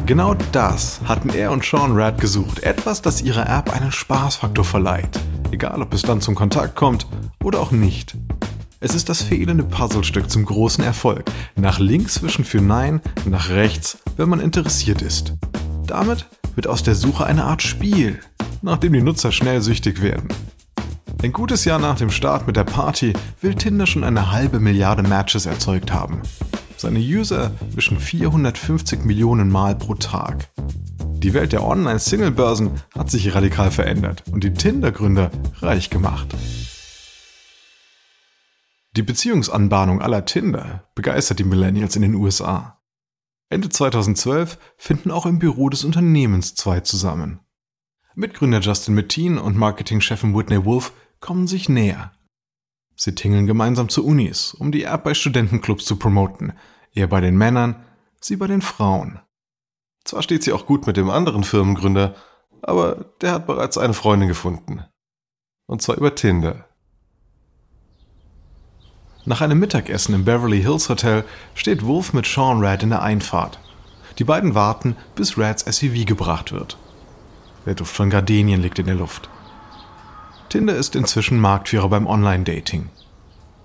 Genau 0.06 0.34
das 0.52 1.00
hatten 1.06 1.30
er 1.30 1.50
und 1.50 1.64
Sean 1.64 1.92
Rad 1.92 2.20
gesucht. 2.20 2.62
Etwas, 2.62 3.00
das 3.00 3.23
ihrer 3.23 3.49
App 3.49 3.75
einen 3.75 3.90
Spaßfaktor 3.90 4.62
verleiht. 4.62 5.18
Egal, 5.50 5.80
ob 5.80 5.94
es 5.94 6.02
dann 6.02 6.20
zum 6.20 6.34
Kontakt 6.34 6.76
kommt 6.76 7.06
oder 7.42 7.58
auch 7.58 7.70
nicht. 7.70 8.14
Es 8.80 8.94
ist 8.94 9.08
das 9.08 9.23
fehlende 9.23 9.64
Puzzlestück 9.64 10.28
zum 10.28 10.44
großen 10.44 10.84
Erfolg. 10.84 11.25
Nach 11.56 11.78
links 11.78 12.23
wischen 12.23 12.44
für 12.44 12.61
Nein, 12.61 13.00
nach 13.25 13.49
rechts, 13.49 13.96
wenn 14.18 14.28
man 14.28 14.40
interessiert 14.40 15.00
ist. 15.00 15.32
Damit 15.87 16.26
wird 16.54 16.66
aus 16.66 16.82
der 16.82 16.96
Suche 16.96 17.25
eine 17.25 17.44
Art 17.44 17.62
Spiel, 17.62 18.20
nachdem 18.61 18.92
die 18.92 19.00
Nutzer 19.00 19.32
schnell 19.32 19.62
süchtig 19.62 20.02
werden. 20.02 20.28
Ein 21.23 21.32
gutes 21.32 21.64
Jahr 21.64 21.78
nach 21.78 21.96
dem 21.96 22.11
Start 22.11 22.46
mit 22.46 22.56
der 22.56 22.64
Party 22.64 23.14
will 23.40 23.54
Tinder 23.54 23.87
schon 23.87 24.04
eine 24.04 24.30
halbe 24.30 24.61
Milliarde 24.61 25.02
Matches 25.02 25.46
erzeugt 25.46 25.94
haben. 25.94 26.20
Seine 26.84 26.98
User 26.98 27.50
wischen 27.70 27.98
450 27.98 29.06
Millionen 29.06 29.48
Mal 29.48 29.74
pro 29.74 29.94
Tag. 29.94 30.50
Die 31.14 31.32
Welt 31.32 31.54
der 31.54 31.64
Online-Single-Börsen 31.64 32.72
hat 32.94 33.10
sich 33.10 33.34
radikal 33.34 33.70
verändert 33.70 34.22
und 34.30 34.44
die 34.44 34.52
Tinder-Gründer 34.52 35.30
reich 35.62 35.88
gemacht. 35.88 36.36
Die 38.94 39.02
Beziehungsanbahnung 39.02 40.02
aller 40.02 40.26
Tinder 40.26 40.84
begeistert 40.94 41.38
die 41.38 41.44
Millennials 41.44 41.96
in 41.96 42.02
den 42.02 42.16
USA. 42.16 42.82
Ende 43.48 43.70
2012 43.70 44.58
finden 44.76 45.10
auch 45.10 45.24
im 45.24 45.38
Büro 45.38 45.70
des 45.70 45.84
Unternehmens 45.84 46.54
zwei 46.54 46.80
zusammen. 46.80 47.40
Mitgründer 48.14 48.60
Justin 48.60 48.94
Metin 48.94 49.38
und 49.38 49.56
Marketingchefin 49.56 50.36
Whitney 50.36 50.66
Wolf 50.66 50.92
kommen 51.20 51.46
sich 51.46 51.70
näher. 51.70 52.12
Sie 52.96 53.14
tingeln 53.14 53.46
gemeinsam 53.46 53.88
zu 53.88 54.06
Unis, 54.06 54.54
um 54.54 54.70
die 54.70 54.84
App 54.84 55.04
bei 55.04 55.14
Studentenclubs 55.14 55.84
zu 55.84 55.96
promoten. 55.96 56.52
Er 56.94 57.08
bei 57.08 57.20
den 57.20 57.36
Männern, 57.36 57.84
sie 58.20 58.36
bei 58.36 58.46
den 58.46 58.62
Frauen. 58.62 59.20
Zwar 60.04 60.22
steht 60.22 60.44
sie 60.44 60.52
auch 60.52 60.66
gut 60.66 60.86
mit 60.86 60.96
dem 60.96 61.10
anderen 61.10 61.44
Firmengründer, 61.44 62.14
aber 62.62 63.06
der 63.20 63.32
hat 63.32 63.46
bereits 63.46 63.76
eine 63.76 63.94
Freundin 63.94 64.28
gefunden. 64.28 64.84
Und 65.66 65.82
zwar 65.82 65.96
über 65.96 66.14
Tinder. 66.14 66.66
Nach 69.26 69.40
einem 69.40 69.58
Mittagessen 69.58 70.14
im 70.14 70.24
Beverly 70.24 70.62
Hills 70.62 70.88
Hotel 70.88 71.24
steht 71.54 71.84
Wolf 71.84 72.12
mit 72.12 72.26
Sean 72.26 72.64
Rad 72.64 72.82
in 72.82 72.90
der 72.90 73.02
Einfahrt. 73.02 73.58
Die 74.18 74.24
beiden 74.24 74.54
warten, 74.54 74.96
bis 75.16 75.36
Rads 75.38 75.64
SUV 75.64 76.04
gebracht 76.04 76.52
wird. 76.52 76.76
Der 77.66 77.74
Duft 77.74 77.96
von 77.96 78.10
Gardenien 78.10 78.60
liegt 78.60 78.78
in 78.78 78.86
der 78.86 78.94
Luft. 78.94 79.30
Tinder 80.50 80.76
ist 80.76 80.94
inzwischen 80.94 81.40
Marktführer 81.40 81.88
beim 81.88 82.06
Online-Dating. 82.06 82.90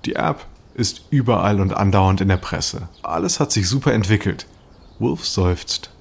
Die 0.05 0.15
App 0.15 0.47
ist 0.79 1.03
überall 1.09 1.59
und 1.59 1.73
andauernd 1.73 2.21
in 2.21 2.29
der 2.29 2.37
Presse. 2.37 2.87
Alles 3.03 3.39
hat 3.39 3.51
sich 3.51 3.67
super 3.67 3.93
entwickelt. 3.93 4.47
Wolf 4.97 5.25
seufzt. 5.25 5.91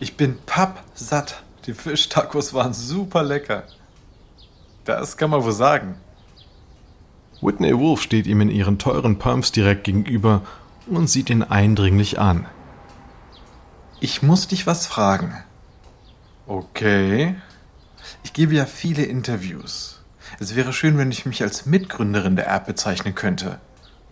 Ich 0.00 0.16
bin 0.16 0.38
pappsatt. 0.46 1.42
Die 1.66 1.74
Fischtacos 1.74 2.54
waren 2.54 2.72
super 2.72 3.22
lecker. 3.22 3.64
Das 4.84 5.16
kann 5.16 5.30
man 5.30 5.44
wohl 5.44 5.52
sagen. 5.52 5.96
Whitney 7.40 7.78
Wolf 7.78 8.00
steht 8.00 8.26
ihm 8.26 8.40
in 8.40 8.50
ihren 8.50 8.78
teuren 8.78 9.18
Pumps 9.18 9.52
direkt 9.52 9.84
gegenüber 9.84 10.42
und 10.86 11.08
sieht 11.08 11.28
ihn 11.28 11.42
eindringlich 11.42 12.18
an. 12.18 12.46
Ich 14.00 14.22
muss 14.22 14.48
dich 14.48 14.66
was 14.66 14.86
fragen. 14.86 15.34
Okay. 16.46 17.34
Ich 18.22 18.32
gebe 18.32 18.54
ja 18.54 18.64
viele 18.64 19.02
Interviews. 19.02 19.95
Es 20.38 20.54
wäre 20.54 20.72
schön, 20.72 20.98
wenn 20.98 21.10
ich 21.10 21.26
mich 21.26 21.42
als 21.42 21.66
Mitgründerin 21.66 22.36
der 22.36 22.52
App 22.52 22.66
bezeichnen 22.66 23.14
könnte. 23.14 23.58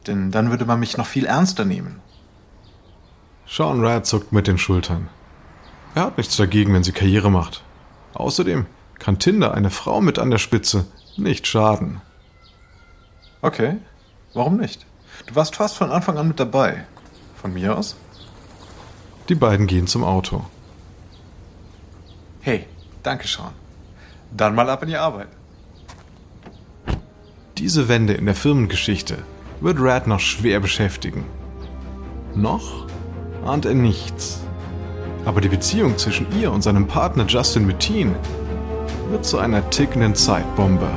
Denn 0.07 0.31
dann 0.31 0.51
würde 0.51 0.65
man 0.65 0.81
mich 0.81 0.97
noch 0.97 1.07
viel 1.07 1.27
ernster 1.27 1.65
nehmen. 1.65 2.01
Sean 3.47 3.85
Rad 3.85 4.07
zuckt 4.07 4.33
mit 4.33 4.47
den 4.47 4.59
Schultern. 4.59 5.09
Er 5.95 6.07
hat 6.07 6.19
nichts 6.19 6.37
dagegen, 6.37 6.73
wenn 6.75 6.85
sie 6.85 6.93
Karriere 6.93 7.31
macht. 7.31 7.63
Außerdem 8.15 8.67
kann 8.99 9.19
Tinder 9.19 9.55
eine 9.55 9.71
Frau 9.71 10.01
mit 10.01 10.19
an 10.19 10.31
der 10.31 10.39
Spitze 10.39 10.87
nicht 11.17 11.47
schaden. 11.47 12.01
Okay, 13.43 13.77
warum 14.33 14.57
nicht? 14.57 14.87
Du 15.27 15.35
warst 15.35 15.57
fast 15.57 15.77
von 15.77 15.91
Anfang 15.91 16.19
an 16.19 16.29
mit 16.29 16.41
dabei. 16.41 16.87
Von 17.37 17.53
mir 17.53 17.77
aus? 17.77 17.97
Die 19.29 19.35
beiden 19.35 19.67
gehen 19.67 19.87
zum 19.87 20.05
Auto. 20.05 20.45
Hey, 22.41 22.67
danke, 23.03 23.27
Sean. 23.27 23.53
Dann 24.31 24.55
mal 24.55 24.69
ab 24.69 24.83
in 24.83 24.89
die 24.89 24.97
Arbeit. 24.97 25.29
Diese 27.65 27.89
Wende 27.89 28.13
in 28.13 28.27
der 28.27 28.35
Firmengeschichte 28.35 29.17
wird 29.63 29.81
Rad 29.81 30.07
noch 30.07 30.21
schwer 30.21 30.61
beschäftigen. 30.61 31.25
Noch 32.35 32.87
ahnt 33.43 33.65
er 33.65 33.73
nichts. 33.73 34.43
Aber 35.25 35.41
die 35.41 35.49
Beziehung 35.49 35.97
zwischen 35.97 36.27
ihr 36.39 36.53
und 36.53 36.61
seinem 36.61 36.87
Partner 36.87 37.25
Justin 37.27 37.67
Mateen 37.67 38.15
wird 39.09 39.25
zu 39.25 39.39
einer 39.39 39.71
tickenden 39.71 40.15
Zeitbombe. 40.15 40.91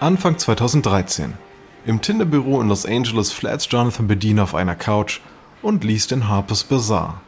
Anfang 0.00 0.38
2013. 0.38 1.49
Im 1.86 2.02
Tinder-Büro 2.02 2.60
in 2.60 2.68
Los 2.68 2.84
Angeles 2.84 3.32
flats 3.32 3.66
Jonathan 3.70 4.06
Bedien 4.06 4.38
auf 4.38 4.54
einer 4.54 4.76
Couch 4.76 5.20
und 5.62 5.82
liest 5.82 6.12
in 6.12 6.28
Harper's 6.28 6.62
Bazaar. 6.62 7.22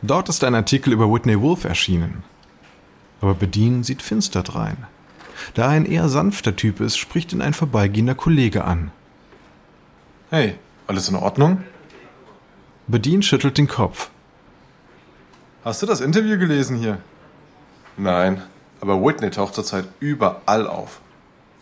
Dort 0.00 0.28
ist 0.28 0.44
ein 0.44 0.54
Artikel 0.54 0.92
über 0.92 1.12
Whitney 1.12 1.40
Wolf 1.40 1.64
erschienen. 1.64 2.22
Aber 3.20 3.34
Bedien 3.34 3.82
sieht 3.82 4.00
finster 4.00 4.44
drein. 4.44 4.86
Da 5.54 5.64
er 5.64 5.68
ein 5.70 5.86
eher 5.86 6.08
sanfter 6.08 6.54
Typ 6.54 6.80
ist, 6.80 6.96
spricht 6.96 7.32
ihn 7.32 7.42
ein 7.42 7.52
vorbeigehender 7.52 8.14
Kollege 8.14 8.64
an. 8.64 8.92
Hey, 10.30 10.56
alles 10.86 11.08
in 11.08 11.16
Ordnung? 11.16 11.64
Bedien 12.86 13.22
schüttelt 13.22 13.58
den 13.58 13.66
Kopf. 13.66 14.10
Hast 15.64 15.82
du 15.82 15.86
das 15.86 16.00
Interview 16.00 16.38
gelesen 16.38 16.76
hier? 16.76 16.98
Nein, 17.96 18.42
aber 18.80 19.02
Whitney 19.02 19.30
taucht 19.30 19.54
zurzeit 19.54 19.86
überall 19.98 20.68
auf. 20.68 21.00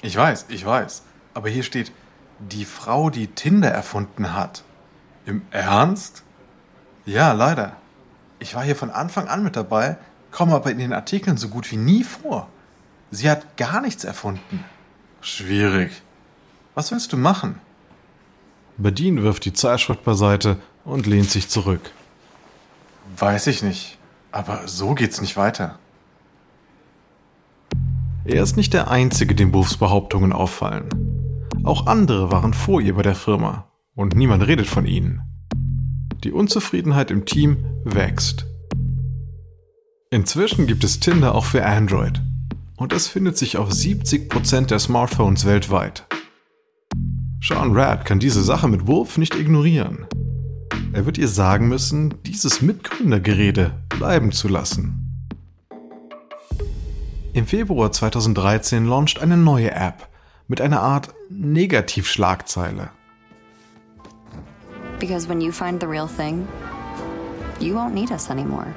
Ich 0.04 0.14
weiß, 0.14 0.46
ich 0.50 0.66
weiß. 0.66 1.02
Aber 1.32 1.48
hier 1.48 1.62
steht, 1.62 1.90
die 2.38 2.66
Frau, 2.66 3.08
die 3.08 3.28
Tinder 3.28 3.70
erfunden 3.70 4.34
hat. 4.34 4.62
Im 5.24 5.40
Ernst? 5.50 6.24
Ja, 7.06 7.32
leider. 7.32 7.76
Ich 8.38 8.54
war 8.54 8.62
hier 8.62 8.76
von 8.76 8.90
Anfang 8.90 9.28
an 9.28 9.42
mit 9.42 9.56
dabei, 9.56 9.96
komme 10.30 10.54
aber 10.54 10.70
in 10.70 10.78
den 10.78 10.92
Artikeln 10.92 11.38
so 11.38 11.48
gut 11.48 11.70
wie 11.70 11.78
nie 11.78 12.04
vor. 12.04 12.48
Sie 13.10 13.30
hat 13.30 13.56
gar 13.56 13.80
nichts 13.80 14.04
erfunden. 14.04 14.62
Schwierig. 15.22 16.02
Was 16.74 16.92
willst 16.92 17.14
du 17.14 17.16
machen? 17.16 17.58
Bedien 18.76 19.22
wirft 19.22 19.46
die 19.46 19.54
Zeitschrift 19.54 20.04
beiseite 20.04 20.58
und 20.84 21.06
lehnt 21.06 21.30
sich 21.30 21.48
zurück. 21.48 21.92
Weiß 23.16 23.46
ich 23.46 23.62
nicht. 23.62 23.96
Aber 24.32 24.68
so 24.68 24.94
geht's 24.94 25.22
nicht 25.22 25.38
weiter. 25.38 25.78
Er 28.26 28.42
ist 28.42 28.56
nicht 28.56 28.72
der 28.72 28.90
Einzige, 28.90 29.34
dem 29.34 29.52
Wolfs 29.52 29.76
Behauptungen 29.76 30.32
auffallen. 30.32 30.88
Auch 31.62 31.86
andere 31.86 32.32
waren 32.32 32.54
vor 32.54 32.80
ihr 32.80 32.94
bei 32.94 33.02
der 33.02 33.14
Firma 33.14 33.70
und 33.94 34.16
niemand 34.16 34.46
redet 34.46 34.66
von 34.66 34.86
ihnen. 34.86 35.20
Die 36.24 36.32
Unzufriedenheit 36.32 37.10
im 37.10 37.26
Team 37.26 37.58
wächst. 37.84 38.46
Inzwischen 40.10 40.66
gibt 40.66 40.84
es 40.84 41.00
Tinder 41.00 41.34
auch 41.34 41.44
für 41.44 41.66
Android 41.66 42.22
und 42.76 42.94
es 42.94 43.08
findet 43.08 43.36
sich 43.36 43.58
auf 43.58 43.70
70% 43.70 44.66
der 44.66 44.78
Smartphones 44.78 45.44
weltweit. 45.44 46.06
Sean 47.42 47.76
Rad 47.76 48.06
kann 48.06 48.20
diese 48.20 48.42
Sache 48.42 48.68
mit 48.68 48.86
Wolf 48.86 49.18
nicht 49.18 49.34
ignorieren. 49.34 50.06
Er 50.94 51.04
wird 51.04 51.18
ihr 51.18 51.28
sagen 51.28 51.68
müssen, 51.68 52.14
dieses 52.24 52.62
Mitgründergerede 52.62 53.84
bleiben 53.90 54.32
zu 54.32 54.48
lassen. 54.48 55.03
Im 57.34 57.48
Februar 57.48 57.90
2013 57.90 58.86
launcht 58.86 59.20
eine 59.20 59.36
neue 59.36 59.72
App 59.72 60.08
mit 60.46 60.60
einer 60.60 60.80
Art 60.82 61.12
Negativschlagzeile. 61.30 62.90
Because 65.00 65.28
when 65.28 65.40
you 65.40 65.50
find 65.50 65.82
the 65.82 65.88
real 65.88 66.06
thing, 66.06 66.46
you 67.58 67.74
won't 67.74 67.92
need 67.92 68.12
us 68.12 68.30
anymore. 68.30 68.68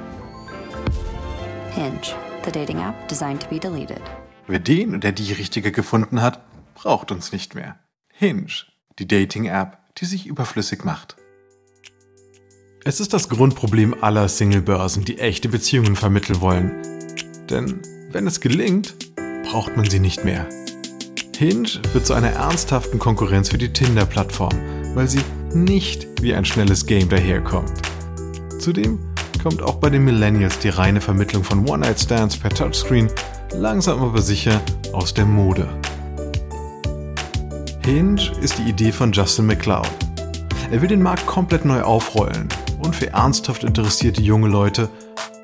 Hinge, 1.70 2.16
the 2.44 2.50
dating 2.50 2.80
app 2.80 3.06
designed 3.06 3.40
to 3.40 3.48
be 3.48 3.60
deleted. 3.60 4.02
Wer 4.48 4.58
den 4.58 4.96
oder 4.96 5.12
die 5.12 5.32
richtige 5.32 5.70
gefunden 5.70 6.20
hat, 6.20 6.44
braucht 6.74 7.12
uns 7.12 7.30
nicht 7.30 7.54
mehr. 7.54 7.78
Hinge, 8.12 8.50
die 8.98 9.06
Dating-App, 9.06 9.78
die 9.98 10.04
sich 10.04 10.26
überflüssig 10.26 10.84
macht. 10.84 11.16
Es 12.84 12.98
ist 12.98 13.12
das 13.12 13.28
Grundproblem 13.28 14.02
aller 14.02 14.28
Singlebörsen, 14.28 15.04
die 15.04 15.20
echte 15.20 15.48
Beziehungen 15.48 15.94
vermitteln 15.94 16.40
wollen. 16.40 16.82
Denn 17.48 17.82
wenn 18.10 18.26
es 18.26 18.40
gelingt, 18.40 18.94
braucht 19.44 19.76
man 19.76 19.88
sie 19.88 20.00
nicht 20.00 20.24
mehr. 20.24 20.46
Hinge 21.36 21.68
wird 21.92 22.06
zu 22.06 22.14
einer 22.14 22.30
ernsthaften 22.30 22.98
Konkurrenz 22.98 23.50
für 23.50 23.58
die 23.58 23.72
Tinder-Plattform, 23.72 24.54
weil 24.94 25.08
sie 25.08 25.20
nicht 25.54 26.06
wie 26.20 26.34
ein 26.34 26.44
schnelles 26.44 26.86
Game 26.86 27.08
daherkommt. 27.08 27.72
Zudem 28.58 28.98
kommt 29.42 29.62
auch 29.62 29.76
bei 29.76 29.90
den 29.90 30.04
Millennials 30.04 30.58
die 30.58 30.70
reine 30.70 31.00
Vermittlung 31.00 31.44
von 31.44 31.68
One-Night-Stands 31.68 32.36
per 32.36 32.50
Touchscreen 32.50 33.08
langsam 33.54 34.02
aber 34.02 34.20
sicher 34.20 34.60
aus 34.92 35.14
der 35.14 35.26
Mode. 35.26 35.68
Hinge 37.84 38.20
ist 38.40 38.58
die 38.58 38.68
Idee 38.68 38.90
von 38.90 39.12
Justin 39.12 39.46
McCloud. 39.46 39.88
Er 40.70 40.82
will 40.82 40.88
den 40.88 41.02
Markt 41.02 41.26
komplett 41.26 41.64
neu 41.64 41.82
aufrollen 41.82 42.48
und 42.80 42.96
für 42.96 43.10
ernsthaft 43.10 43.64
interessierte 43.64 44.20
junge 44.20 44.48
Leute 44.48 44.88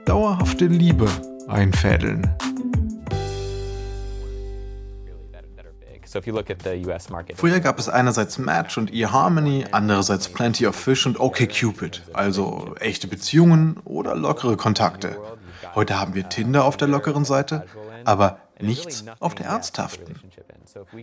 dauerhafte 0.07 0.66
Liebe 0.66 1.09
einfädeln. 1.48 2.35
Früher 7.37 7.61
gab 7.61 7.79
es 7.79 7.88
einerseits 7.88 8.38
Match 8.38 8.79
und 8.79 8.92
eHarmony, 8.92 9.66
andererseits 9.72 10.29
Plenty 10.29 10.66
of 10.66 10.77
Fish 10.77 11.07
und 11.07 11.18
OkCupid, 11.18 12.03
also 12.12 12.74
echte 12.81 13.07
Beziehungen 13.07 13.79
oder 13.85 14.14
lockere 14.14 14.57
Kontakte. 14.57 15.18
Heute 15.74 15.98
haben 15.98 16.14
wir 16.14 16.29
Tinder 16.29 16.64
auf 16.64 16.77
der 16.77 16.88
lockeren 16.88 17.24
Seite, 17.24 17.66
aber 18.05 18.38
nichts 18.61 19.05
auf 19.20 19.35
der 19.35 19.46
ernsthaften. 19.46 20.20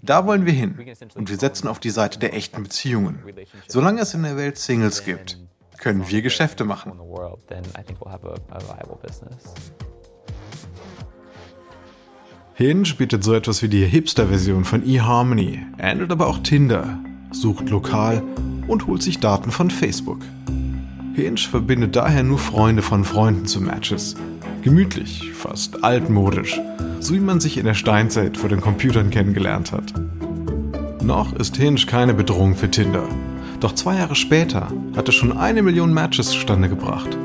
Da 0.03 0.25
wollen 0.25 0.45
wir 0.45 0.53
hin 0.53 0.77
und 1.15 1.29
wir 1.29 1.37
setzen 1.37 1.67
auf 1.67 1.79
die 1.79 1.89
Seite 1.89 2.19
der 2.19 2.33
echten 2.33 2.63
Beziehungen. 2.63 3.23
Solange 3.67 4.01
es 4.01 4.13
in 4.13 4.23
der 4.23 4.37
Welt 4.37 4.57
Singles 4.57 5.03
gibt, 5.03 5.37
können 5.77 6.07
wir 6.09 6.21
Geschäfte 6.21 6.63
machen. 6.63 6.99
Hinge 12.61 12.93
bietet 12.95 13.23
so 13.23 13.33
etwas 13.33 13.63
wie 13.63 13.69
die 13.69 13.83
Hipster-Version 13.83 14.65
von 14.65 14.87
eHarmony, 14.87 15.65
ähnelt 15.79 16.11
aber 16.11 16.27
auch 16.27 16.37
Tinder, 16.43 16.99
sucht 17.31 17.71
lokal 17.71 18.21
und 18.67 18.85
holt 18.85 19.01
sich 19.01 19.19
Daten 19.19 19.49
von 19.49 19.71
Facebook. 19.71 20.19
Hinge 21.15 21.39
verbindet 21.39 21.95
daher 21.95 22.21
nur 22.21 22.37
Freunde 22.37 22.83
von 22.83 23.03
Freunden 23.03 23.47
zu 23.47 23.61
Matches. 23.61 24.15
Gemütlich, 24.61 25.31
fast 25.33 25.83
altmodisch, 25.83 26.61
so 26.99 27.15
wie 27.15 27.19
man 27.19 27.39
sich 27.39 27.57
in 27.57 27.65
der 27.65 27.73
Steinzeit 27.73 28.37
vor 28.37 28.47
den 28.47 28.61
Computern 28.61 29.09
kennengelernt 29.09 29.71
hat. 29.71 29.91
Noch 31.01 31.33
ist 31.33 31.57
Hinge 31.57 31.81
keine 31.87 32.13
Bedrohung 32.13 32.55
für 32.55 32.69
Tinder. 32.69 33.05
Doch 33.59 33.73
zwei 33.73 33.95
Jahre 33.95 34.13
später 34.13 34.71
hat 34.95 35.09
es 35.09 35.15
schon 35.15 35.35
eine 35.35 35.63
Million 35.63 35.95
Matches 35.95 36.29
zustande 36.29 36.69
gebracht. 36.69 37.17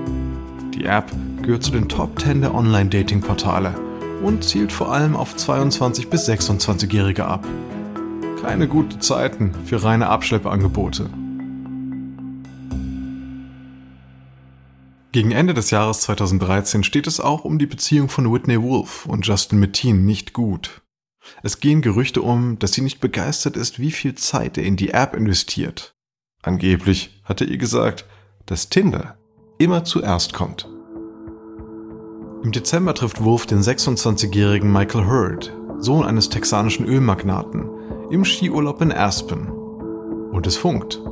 Die 0.74 0.86
App 0.86 1.12
gehört 1.42 1.62
zu 1.62 1.72
den 1.72 1.90
Top 1.90 2.18
10 2.20 2.40
der 2.40 2.54
Online-Dating-Portale 2.54 3.85
und 4.22 4.44
zielt 4.44 4.72
vor 4.72 4.92
allem 4.92 5.16
auf 5.16 5.36
22 5.36 6.08
bis 6.08 6.28
26-Jährige 6.28 7.24
ab. 7.24 7.46
Keine 8.40 8.68
guten 8.68 9.00
Zeiten 9.00 9.54
für 9.64 9.82
reine 9.82 10.08
Abschleppangebote. 10.08 11.10
Gegen 15.12 15.30
Ende 15.30 15.54
des 15.54 15.70
Jahres 15.70 16.02
2013 16.02 16.84
steht 16.84 17.06
es 17.06 17.20
auch 17.20 17.44
um 17.44 17.58
die 17.58 17.66
Beziehung 17.66 18.08
von 18.08 18.32
Whitney 18.32 18.62
Wolf 18.62 19.06
und 19.06 19.26
Justin 19.26 19.58
Mateen 19.58 20.04
nicht 20.04 20.32
gut. 20.34 20.82
Es 21.42 21.60
gehen 21.60 21.80
Gerüchte 21.80 22.22
um, 22.22 22.58
dass 22.58 22.72
sie 22.72 22.82
nicht 22.82 23.00
begeistert 23.00 23.56
ist, 23.56 23.78
wie 23.78 23.90
viel 23.90 24.14
Zeit 24.14 24.58
er 24.58 24.64
in 24.64 24.76
die 24.76 24.90
App 24.90 25.14
investiert. 25.14 25.94
Angeblich 26.42 27.20
hatte 27.24 27.44
ihr 27.44 27.58
gesagt, 27.58 28.04
dass 28.44 28.68
Tinder 28.68 29.16
immer 29.58 29.84
zuerst 29.84 30.32
kommt. 30.32 30.68
Im 32.46 32.52
Dezember 32.52 32.94
trifft 32.94 33.24
Wolf 33.24 33.46
den 33.46 33.60
26-jährigen 33.60 34.70
Michael 34.72 35.04
Hurd, 35.08 35.52
Sohn 35.80 36.06
eines 36.06 36.28
texanischen 36.28 36.86
Ölmagnaten, 36.86 37.68
im 38.08 38.24
Skiurlaub 38.24 38.80
in 38.82 38.92
Aspen. 38.92 39.48
Und 40.30 40.46
es 40.46 40.56
funkt. 40.56 41.02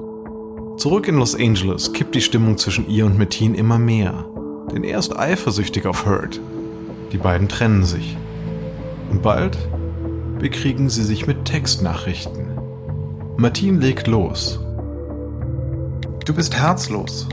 Zurück 0.77 1.09
in 1.09 1.16
Los 1.16 1.35
Angeles 1.35 1.92
kippt 1.92 2.14
die 2.14 2.20
Stimmung 2.20 2.57
zwischen 2.57 2.88
ihr 2.88 3.05
und 3.05 3.18
Metin 3.18 3.57
immer 3.57 3.81
mehr, 3.81 4.27
denn 4.70 4.85
er 4.85 5.01
ist 5.01 5.18
eifersüchtig 5.18 5.87
auf 5.87 6.07
Hurd. 6.07 6.40
Die 7.11 7.18
beiden 7.18 7.49
trennen 7.49 7.83
sich. 7.83 8.16
Und 9.11 9.20
bald 9.20 9.59
bekriegen 10.38 10.88
sie 10.88 11.03
sich 11.03 11.27
mit 11.27 11.47
Textnachrichten. 11.47 12.47
Martin 13.38 13.81
legt 13.81 14.07
los. 14.07 14.61
Du 16.25 16.33
bist 16.33 16.55
herzlos. 16.55 17.27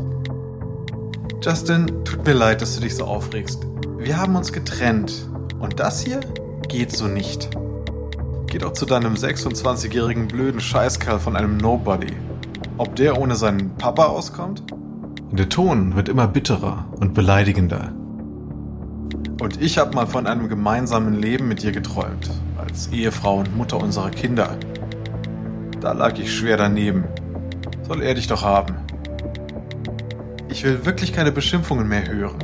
Justin, 1.44 1.88
tut 2.06 2.24
mir 2.24 2.34
leid, 2.34 2.62
dass 2.62 2.76
du 2.76 2.82
dich 2.82 2.96
so 2.96 3.06
aufregst. 3.06 3.66
Wir 3.98 4.18
haben 4.18 4.36
uns 4.36 4.54
getrennt. 4.54 5.28
Und 5.60 5.80
das 5.80 6.02
hier 6.02 6.20
geht 6.68 6.92
so 6.92 7.08
nicht. 7.08 7.50
Geh 8.46 8.60
doch 8.60 8.74
zu 8.74 8.86
deinem 8.86 9.16
26-jährigen 9.16 10.28
blöden 10.28 10.62
Scheißkerl 10.62 11.20
von 11.20 11.36
einem 11.36 11.58
Nobody. 11.58 12.14
Ob 12.78 12.96
der 12.96 13.20
ohne 13.20 13.36
seinen 13.36 13.76
Papa 13.76 14.06
auskommt? 14.06 14.62
Der 15.32 15.50
Ton 15.50 15.96
wird 15.96 16.10
immer 16.10 16.28
bitterer 16.28 16.86
und 17.00 17.16
beleidigender. 17.16 17.92
Und 19.42 19.60
ich 19.60 19.80
habe 19.80 19.96
mal 19.96 20.06
von 20.06 20.28
einem 20.28 20.48
gemeinsamen 20.48 21.16
Leben 21.16 21.48
mit 21.48 21.64
dir 21.64 21.72
geträumt, 21.72 22.30
als 22.56 22.90
Ehefrau 22.90 23.40
und 23.40 23.58
Mutter 23.58 23.78
unserer 23.78 24.12
Kinder. 24.12 24.60
Da 25.80 25.94
lag 25.94 26.20
ich 26.20 26.36
schwer 26.36 26.58
daneben. 26.58 27.06
Soll 27.88 28.04
er 28.04 28.14
dich 28.14 28.28
doch 28.28 28.44
haben. 28.44 28.76
Ich 30.52 30.66
will 30.66 30.86
wirklich 30.86 31.14
keine 31.14 31.32
Beschimpfungen 31.32 31.88
mehr 31.88 32.06
hören. 32.06 32.38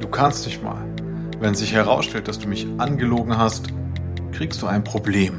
Du 0.00 0.06
kannst 0.06 0.44
dich 0.44 0.62
mal. 0.62 0.84
Wenn 1.40 1.54
sich 1.54 1.72
herausstellt, 1.72 2.28
dass 2.28 2.38
du 2.38 2.46
mich 2.46 2.66
angelogen 2.76 3.38
hast, 3.38 3.68
kriegst 4.32 4.60
du 4.60 4.66
ein 4.66 4.84
Problem. 4.84 5.38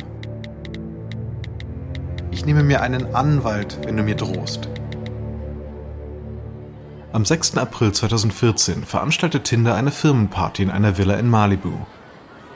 Ich 2.32 2.48
nehme 2.48 2.64
mir 2.64 2.82
einen 2.82 3.14
Anwalt, 3.14 3.78
wenn 3.86 3.96
du 3.96 4.02
mir 4.02 4.16
drohst. 4.16 4.68
Am 7.12 7.26
6. 7.26 7.58
April 7.58 7.92
2014 7.92 8.84
veranstaltet 8.84 9.44
Tinder 9.44 9.76
eine 9.76 9.92
Firmenparty 9.92 10.64
in 10.64 10.72
einer 10.72 10.98
Villa 10.98 11.14
in 11.14 11.30
Malibu. 11.30 11.74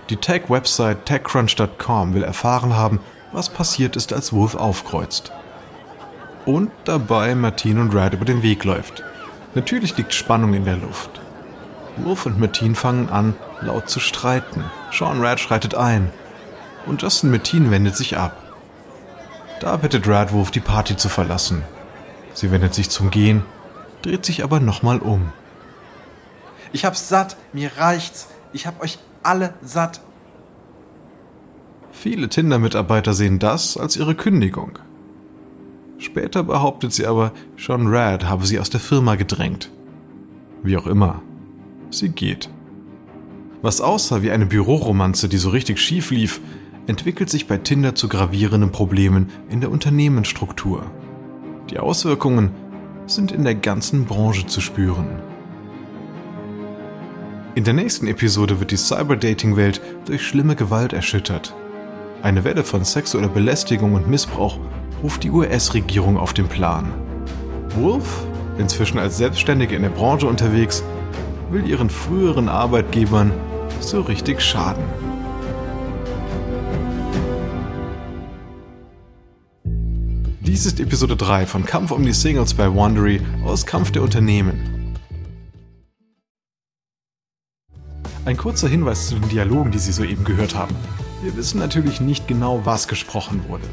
Die 0.10 0.18
Tech-Website 0.18 1.06
TechCrunch.com 1.06 2.16
will 2.16 2.24
erfahren 2.24 2.76
haben, 2.76 3.00
was 3.34 3.50
passiert 3.50 3.96
ist, 3.96 4.14
als 4.14 4.34
Wolf 4.34 4.56
aufkreuzt. 4.56 5.32
Und 6.46 6.72
dabei 6.86 7.36
Martin 7.36 7.80
und 7.80 7.96
Red 7.96 8.14
über 8.14 8.26
den 8.26 8.44
Weg 8.44 8.64
läuft. 8.64 9.04
Natürlich 9.56 9.98
liegt 9.98 10.14
Spannung 10.14 10.54
in 10.54 10.66
der 10.66 10.78
Luft. 10.78 11.22
Wolf 11.98 12.26
und 12.26 12.40
Martin 12.40 12.76
fangen 12.76 13.10
an, 13.10 13.36
laut 13.62 13.90
zu 13.90 14.00
streiten. 14.00 14.64
Sean 14.92 15.24
Rad 15.24 15.40
schreitet 15.40 15.76
ein. 15.76 16.12
Und 16.86 17.02
Justin 17.02 17.32
Martin 17.32 17.72
wendet 17.72 17.96
sich 17.96 18.18
ab. 18.18 18.36
Da 19.62 19.78
bittet 19.78 20.08
Rad 20.08 20.34
Wolf, 20.34 20.52
die 20.52 20.60
Party 20.60 20.98
zu 20.98 21.08
verlassen. 21.08 21.64
Sie 22.34 22.52
wendet 22.52 22.74
sich 22.74 22.90
zum 22.90 23.12
Gehen 23.12 23.44
dreht 24.04 24.26
sich 24.26 24.44
aber 24.44 24.60
nochmal 24.60 25.00
um. 25.00 25.32
Ich 26.72 26.86
hab's 26.86 27.10
satt, 27.10 27.38
mir 27.54 27.72
reicht's. 27.78 28.28
Ich 28.52 28.68
hab 28.68 28.82
euch 28.82 29.00
alle 29.24 29.56
satt. 29.64 30.02
Viele 31.92 32.30
Tinder-Mitarbeiter 32.30 33.14
sehen 33.14 33.40
das 33.40 33.78
als 33.78 33.96
ihre 33.96 34.16
Kündigung. 34.16 34.78
Später 35.98 36.44
behauptet 36.44 36.94
sie 36.94 37.06
aber, 37.06 37.32
Sean 37.58 37.88
Rad 37.88 38.26
habe 38.26 38.46
sie 38.46 38.60
aus 38.60 38.70
der 38.70 38.80
Firma 38.80 39.16
gedrängt. 39.16 39.72
Wie 40.64 40.78
auch 40.78 40.88
immer. 40.88 41.22
Sie 41.90 42.10
geht. 42.10 42.50
Was 43.62 43.80
aussah 43.80 44.22
wie 44.22 44.32
eine 44.32 44.46
Büroromanze, 44.46 45.30
die 45.30 45.38
so 45.38 45.50
richtig 45.50 45.80
schief 45.80 46.12
lief, 46.12 46.42
entwickelt 46.88 47.30
sich 47.30 47.48
bei 47.48 47.58
Tinder 47.58 47.96
zu 47.96 48.10
gravierenden 48.10 48.72
Problemen 48.72 49.30
in 49.50 49.62
der 49.62 49.72
Unternehmensstruktur. 49.72 50.84
Die 51.70 51.80
Auswirkungen 51.80 52.52
sind 53.06 53.32
in 53.32 53.44
der 53.44 53.56
ganzen 53.56 54.06
Branche 54.06 54.48
zu 54.48 54.60
spüren. 54.60 55.08
In 57.56 57.64
der 57.64 57.74
nächsten 57.74 58.08
Episode 58.08 58.60
wird 58.60 58.72
die 58.72 58.78
Cyberdating-Welt 58.78 59.80
durch 60.06 60.26
schlimme 60.28 60.56
Gewalt 60.56 60.92
erschüttert. 60.92 61.54
Eine 62.22 62.44
Welle 62.44 62.64
von 62.64 62.84
sexueller 62.84 63.28
Belästigung 63.28 63.94
und 63.94 64.10
Missbrauch 64.10 64.58
ruft 65.04 65.24
die 65.24 65.32
US-Regierung 65.32 66.18
auf 66.18 66.34
den 66.34 66.48
Plan. 66.48 66.94
Wolf, 67.76 68.26
inzwischen 68.58 68.98
als 68.98 69.18
Selbstständige 69.18 69.76
in 69.76 69.82
der 69.82 69.90
Branche 69.90 70.26
unterwegs, 70.26 70.82
will 71.52 71.68
ihren 71.68 71.90
früheren 71.90 72.48
Arbeitgebern 72.48 73.32
so 73.82 74.02
richtig 74.02 74.42
schaden. 74.42 74.84
Dies 80.40 80.66
ist 80.66 80.80
Episode 80.80 81.18
3 81.18 81.48
von 81.48 81.66
Kampf 81.66 81.92
um 81.92 82.06
die 82.06 82.14
Singles 82.14 82.54
bei 82.54 82.74
Wandery 82.74 83.22
aus 83.44 83.66
Kampf 83.66 83.92
der 83.92 84.04
Unternehmen. 84.04 84.96
Ein 88.26 88.38
kurzer 88.38 88.70
Hinweis 88.70 89.10
zu 89.10 89.16
den 89.16 89.28
Dialogen, 89.28 89.72
die 89.72 89.80
Sie 89.80 89.92
soeben 89.92 90.24
gehört 90.24 90.56
haben. 90.56 90.76
Wir 91.22 91.36
wissen 91.36 91.60
natürlich 91.60 92.00
nicht 92.00 92.28
genau, 92.28 92.62
was 92.64 92.88
gesprochen 92.88 93.42
wurde. 93.50 93.66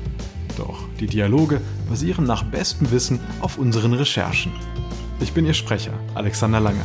Doch 0.57 0.79
die 0.99 1.07
Dialoge 1.07 1.61
basieren 1.89 2.25
nach 2.25 2.45
bestem 2.45 2.91
Wissen 2.91 3.21
auf 3.41 3.59
unseren 3.59 3.93
Recherchen. 3.93 4.53
Ich 5.21 5.33
bin 5.33 5.47
Ihr 5.47 5.55
Sprecher, 5.55 5.93
Alexander 6.15 6.61
Lange. 6.61 6.85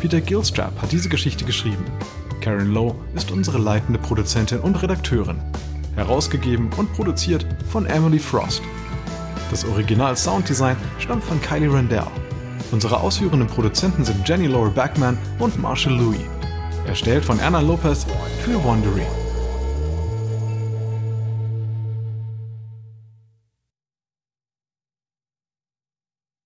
Peter 0.00 0.20
Gilstrap 0.20 0.80
hat 0.80 0.92
diese 0.92 1.08
Geschichte 1.08 1.44
geschrieben. 1.44 1.84
Karen 2.40 2.72
Lowe 2.72 2.94
ist 3.14 3.30
unsere 3.30 3.58
leitende 3.58 3.98
Produzentin 3.98 4.60
und 4.60 4.82
Redakteurin. 4.82 5.40
Herausgegeben 5.94 6.70
und 6.76 6.92
produziert 6.94 7.46
von 7.68 7.84
Emily 7.86 8.18
Frost. 8.18 8.62
Das 9.50 9.64
Original 9.64 10.16
Sounddesign 10.16 10.76
stammt 10.98 11.24
von 11.24 11.40
Kylie 11.42 11.72
Randell. 11.72 12.06
Unsere 12.72 13.00
ausführenden 13.00 13.48
Produzenten 13.48 14.04
sind 14.04 14.26
Jenny 14.26 14.46
Laura 14.46 14.70
Backman 14.70 15.18
und 15.38 15.60
Marshall 15.60 15.94
Louis. 15.94 16.20
Erstellt 16.86 17.24
von 17.24 17.38
Anna 17.40 17.60
Lopez 17.60 18.06
für 18.42 18.62
Wondery. 18.62 19.19